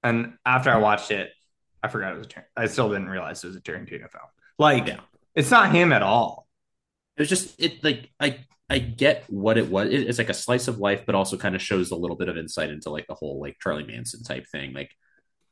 [0.05, 1.31] And after I watched it,
[1.83, 2.29] I forgot it was a.
[2.29, 4.23] Tar- I still didn't realize it was a Tarantino film.
[4.57, 4.99] Like, Yeah.
[5.35, 6.47] it's not him at all.
[7.17, 8.39] It was just it like I
[8.69, 9.89] I get what it was.
[9.89, 12.29] It- it's like a slice of life, but also kind of shows a little bit
[12.29, 14.73] of insight into like the whole like Charlie Manson type thing.
[14.73, 14.91] Like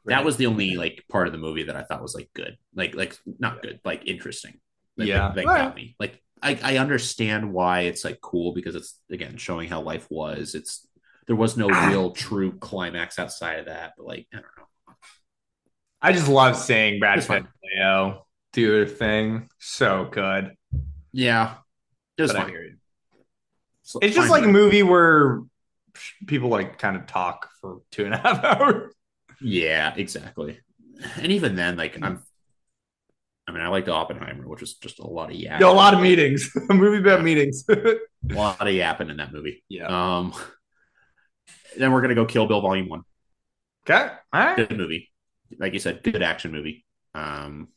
[0.06, 2.58] that was the only like part of the movie that I thought was like good,
[2.76, 4.60] like like not good, like interesting.
[4.97, 5.20] Like, Yeah.
[5.30, 5.64] that, that Alright.
[5.64, 5.95] got me.
[5.99, 10.56] Like I I understand why it's like cool because it's again showing how life was.
[10.56, 10.86] It's
[11.28, 14.93] there was no real true climax outside of that, but like I don't know.
[16.01, 19.49] I just love seeing Brad Pitt Leo do their thing.
[19.59, 20.51] So good.
[21.11, 21.55] Yeah,
[22.17, 22.49] it was But I fine.
[22.51, 22.76] hear you.
[23.84, 24.84] So- It's just like a movie.
[24.84, 25.41] where
[26.28, 28.93] people like kind of talk for two and a half hours.
[29.41, 30.59] Yeah, exactly.
[31.17, 32.21] And even then, like I'm,
[33.47, 35.65] I mean, I liked Oppenheimer, which is just a lot of yapping.
[35.65, 36.49] Yo, a lot of meetings.
[36.69, 37.63] a movie about meetings.
[37.69, 37.97] a
[38.34, 39.63] lot of yapping in that movie.
[39.69, 39.88] yeah.
[39.88, 40.34] Um,
[41.78, 43.03] then we're gonna go Kill Bill Volume One.
[43.89, 44.13] Okay.
[44.32, 44.55] All right.
[44.55, 45.11] Good movie,
[45.59, 46.86] like you said, good action movie.
[47.13, 47.67] Um,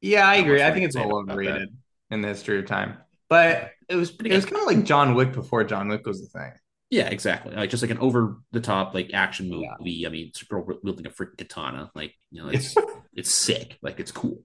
[0.00, 0.62] Yeah, I agree.
[0.62, 1.74] I think it's well overrated
[2.10, 2.98] in the history of time.
[3.28, 4.32] But it was pretty.
[4.32, 6.52] it was kind of like John Wick before John Wick was the thing.
[6.90, 7.54] yeah, exactly.
[7.54, 9.68] Like just like an over the top like action movie.
[9.82, 10.08] Yeah.
[10.08, 12.74] I mean, Supergirl wielding a freaking katana, like you know, it's
[13.14, 13.78] it's sick.
[13.82, 14.42] Like it's cool.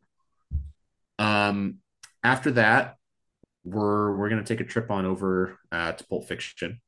[1.18, 1.80] Um,
[2.24, 2.96] after that,
[3.64, 6.80] we're we're gonna take a trip on over uh, to Pulp Fiction.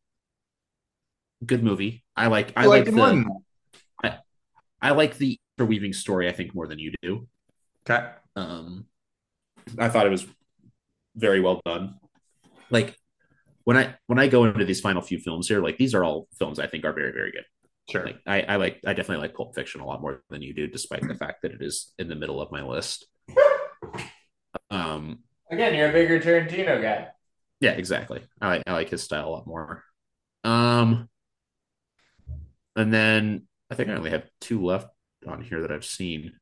[1.46, 2.04] Good movie.
[2.16, 2.54] I like.
[2.56, 3.40] I I like like it more than the.
[4.04, 4.24] that.
[4.82, 6.28] I like the interweaving story.
[6.30, 7.28] I think more than you do.
[7.90, 8.08] Okay.
[8.36, 8.86] Um,
[9.78, 10.26] I thought it was
[11.16, 11.96] very well done.
[12.70, 12.96] Like
[13.64, 16.28] when I when I go into these final few films here, like these are all
[16.38, 17.46] films I think are very very good.
[17.90, 18.06] Sure.
[18.06, 20.68] Like I, I like I definitely like Pulp Fiction a lot more than you do,
[20.68, 23.08] despite the fact that it is in the middle of my list.
[24.70, 25.20] Um,
[25.52, 27.10] Again, you're a bigger Tarantino guy.
[27.60, 28.22] yeah, exactly.
[28.40, 29.84] I like I like his style a lot more.
[30.44, 31.10] Um,
[32.76, 34.88] and then I think I only have two left
[35.28, 36.34] on here that I've seen.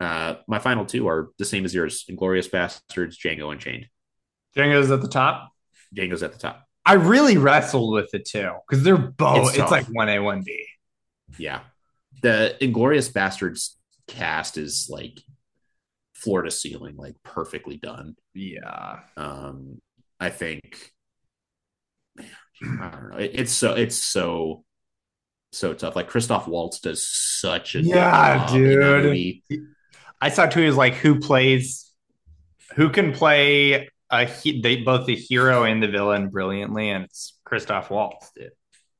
[0.00, 3.88] Uh, my final two are the same as yours: Inglourious Basterds, Django Unchained.
[4.56, 5.50] Django's at the top.
[5.94, 6.66] Django's at the top.
[6.84, 9.50] I really wrestled with the two because they're both.
[9.50, 10.66] It's It's, like one A, one B.
[11.38, 11.60] Yeah,
[12.22, 13.76] the Inglourious Basterds
[14.08, 15.20] cast is like
[16.14, 18.16] floor to ceiling, like perfectly done.
[18.34, 19.00] Yeah.
[19.16, 19.80] Um,
[20.20, 20.92] I think
[22.18, 22.24] I
[22.62, 23.16] don't know.
[23.18, 24.64] It, it's so it's so
[25.52, 25.94] so tough.
[25.96, 29.42] Like Christoph Waltz does such a Yeah, dude.
[30.20, 31.90] I saw two is like who plays,
[32.74, 37.38] who can play a he, they both the hero and the villain brilliantly, and it's
[37.44, 38.50] Christoph Waltz, dude.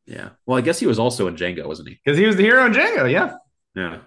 [0.06, 0.30] Yeah.
[0.46, 2.00] Well, I guess he was also in Django, wasn't he?
[2.04, 3.34] Because he was the hero in Django, yeah.
[3.74, 3.98] Yeah.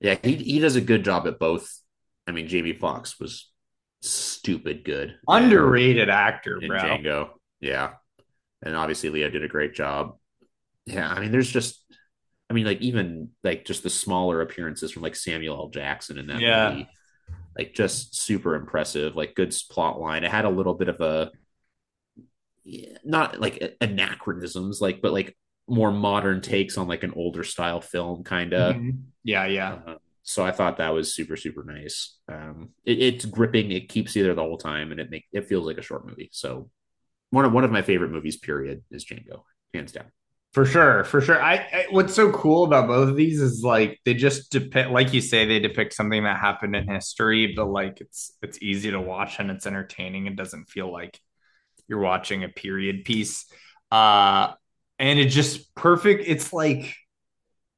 [0.00, 1.80] Yeah, he he does a good job at both.
[2.26, 3.50] I mean, Jamie Foxx was
[4.02, 5.10] stupid good.
[5.10, 6.78] in- Underrated actor, in bro.
[6.78, 7.28] Django.
[7.60, 7.92] Yeah.
[8.62, 10.16] And obviously Leo did a great job.
[10.86, 11.82] Yeah, I mean, there's just
[12.48, 15.68] I mean, like even like just the smaller appearances from like Samuel L.
[15.68, 16.70] Jackson in that Yeah.
[16.70, 16.88] movie.
[17.58, 20.24] like just super impressive, like good plot line.
[20.24, 21.30] It had a little bit of a
[23.04, 25.36] not like anachronisms, like but like
[25.68, 28.76] more modern takes on like an older style film, kind of.
[28.76, 29.02] Mhm.
[29.24, 29.72] Yeah, yeah.
[29.86, 32.18] Uh, so I thought that was super super nice.
[32.28, 33.70] Um, it, it's gripping.
[33.72, 36.06] It keeps you there the whole time, and it make it feels like a short
[36.06, 36.28] movie.
[36.32, 36.70] So
[37.30, 38.36] one of one of my favorite movies.
[38.36, 40.10] Period is Django, hands down.
[40.56, 41.38] For sure, for sure.
[41.38, 45.12] I, I what's so cool about both of these is like they just depict, like
[45.12, 48.98] you say, they depict something that happened in history, but like it's it's easy to
[48.98, 50.26] watch and it's entertaining.
[50.26, 51.20] It doesn't feel like
[51.88, 53.44] you're watching a period piece.
[53.90, 54.54] Uh,
[54.98, 56.24] and it just perfect.
[56.26, 56.94] It's like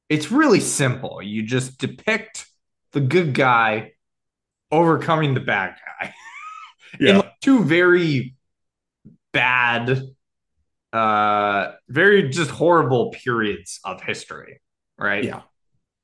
[0.07, 1.21] it's really simple.
[1.21, 2.47] You just depict
[2.93, 3.91] the good guy
[4.71, 6.13] overcoming the bad guy
[7.01, 8.35] in like two very
[9.33, 10.01] bad
[10.93, 14.59] uh very just horrible periods of history
[14.97, 15.41] right Yeah.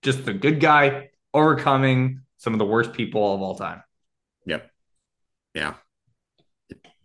[0.04, 3.82] just the good guy overcoming some of the worst people of all time
[4.46, 4.70] Yep.
[5.56, 5.74] Yeah.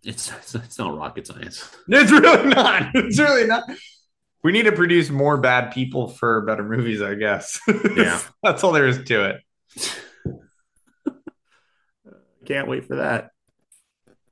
[0.05, 1.69] It's, it's it's not rocket science.
[1.89, 3.65] it's really not it's really not
[4.43, 7.61] we need to produce more bad people for better movies i guess
[7.97, 8.21] Yeah.
[8.43, 9.41] that's all there is to it
[12.47, 13.31] Can't wait for that.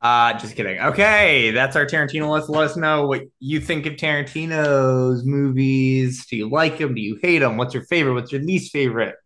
[0.00, 0.78] Uh, just kidding.
[0.78, 2.48] Okay, that's our Tarantino list.
[2.48, 6.24] Let us know what you think of Tarantino's movies.
[6.26, 6.94] Do you like them?
[6.94, 7.56] Do you hate them?
[7.56, 8.14] What's your favorite?
[8.14, 9.16] What's your least favorite?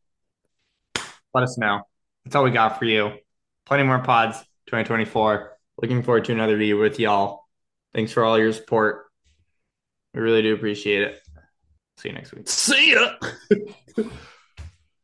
[1.35, 1.83] Let us know.
[2.25, 3.13] That's all we got for you.
[3.67, 5.53] Plenty more pods 2024.
[5.81, 7.45] Looking forward to another video with y'all.
[7.95, 9.07] Thanks for all your support.
[10.15, 11.21] We really do appreciate it.
[11.99, 12.49] See you next week.
[12.49, 13.15] See ya.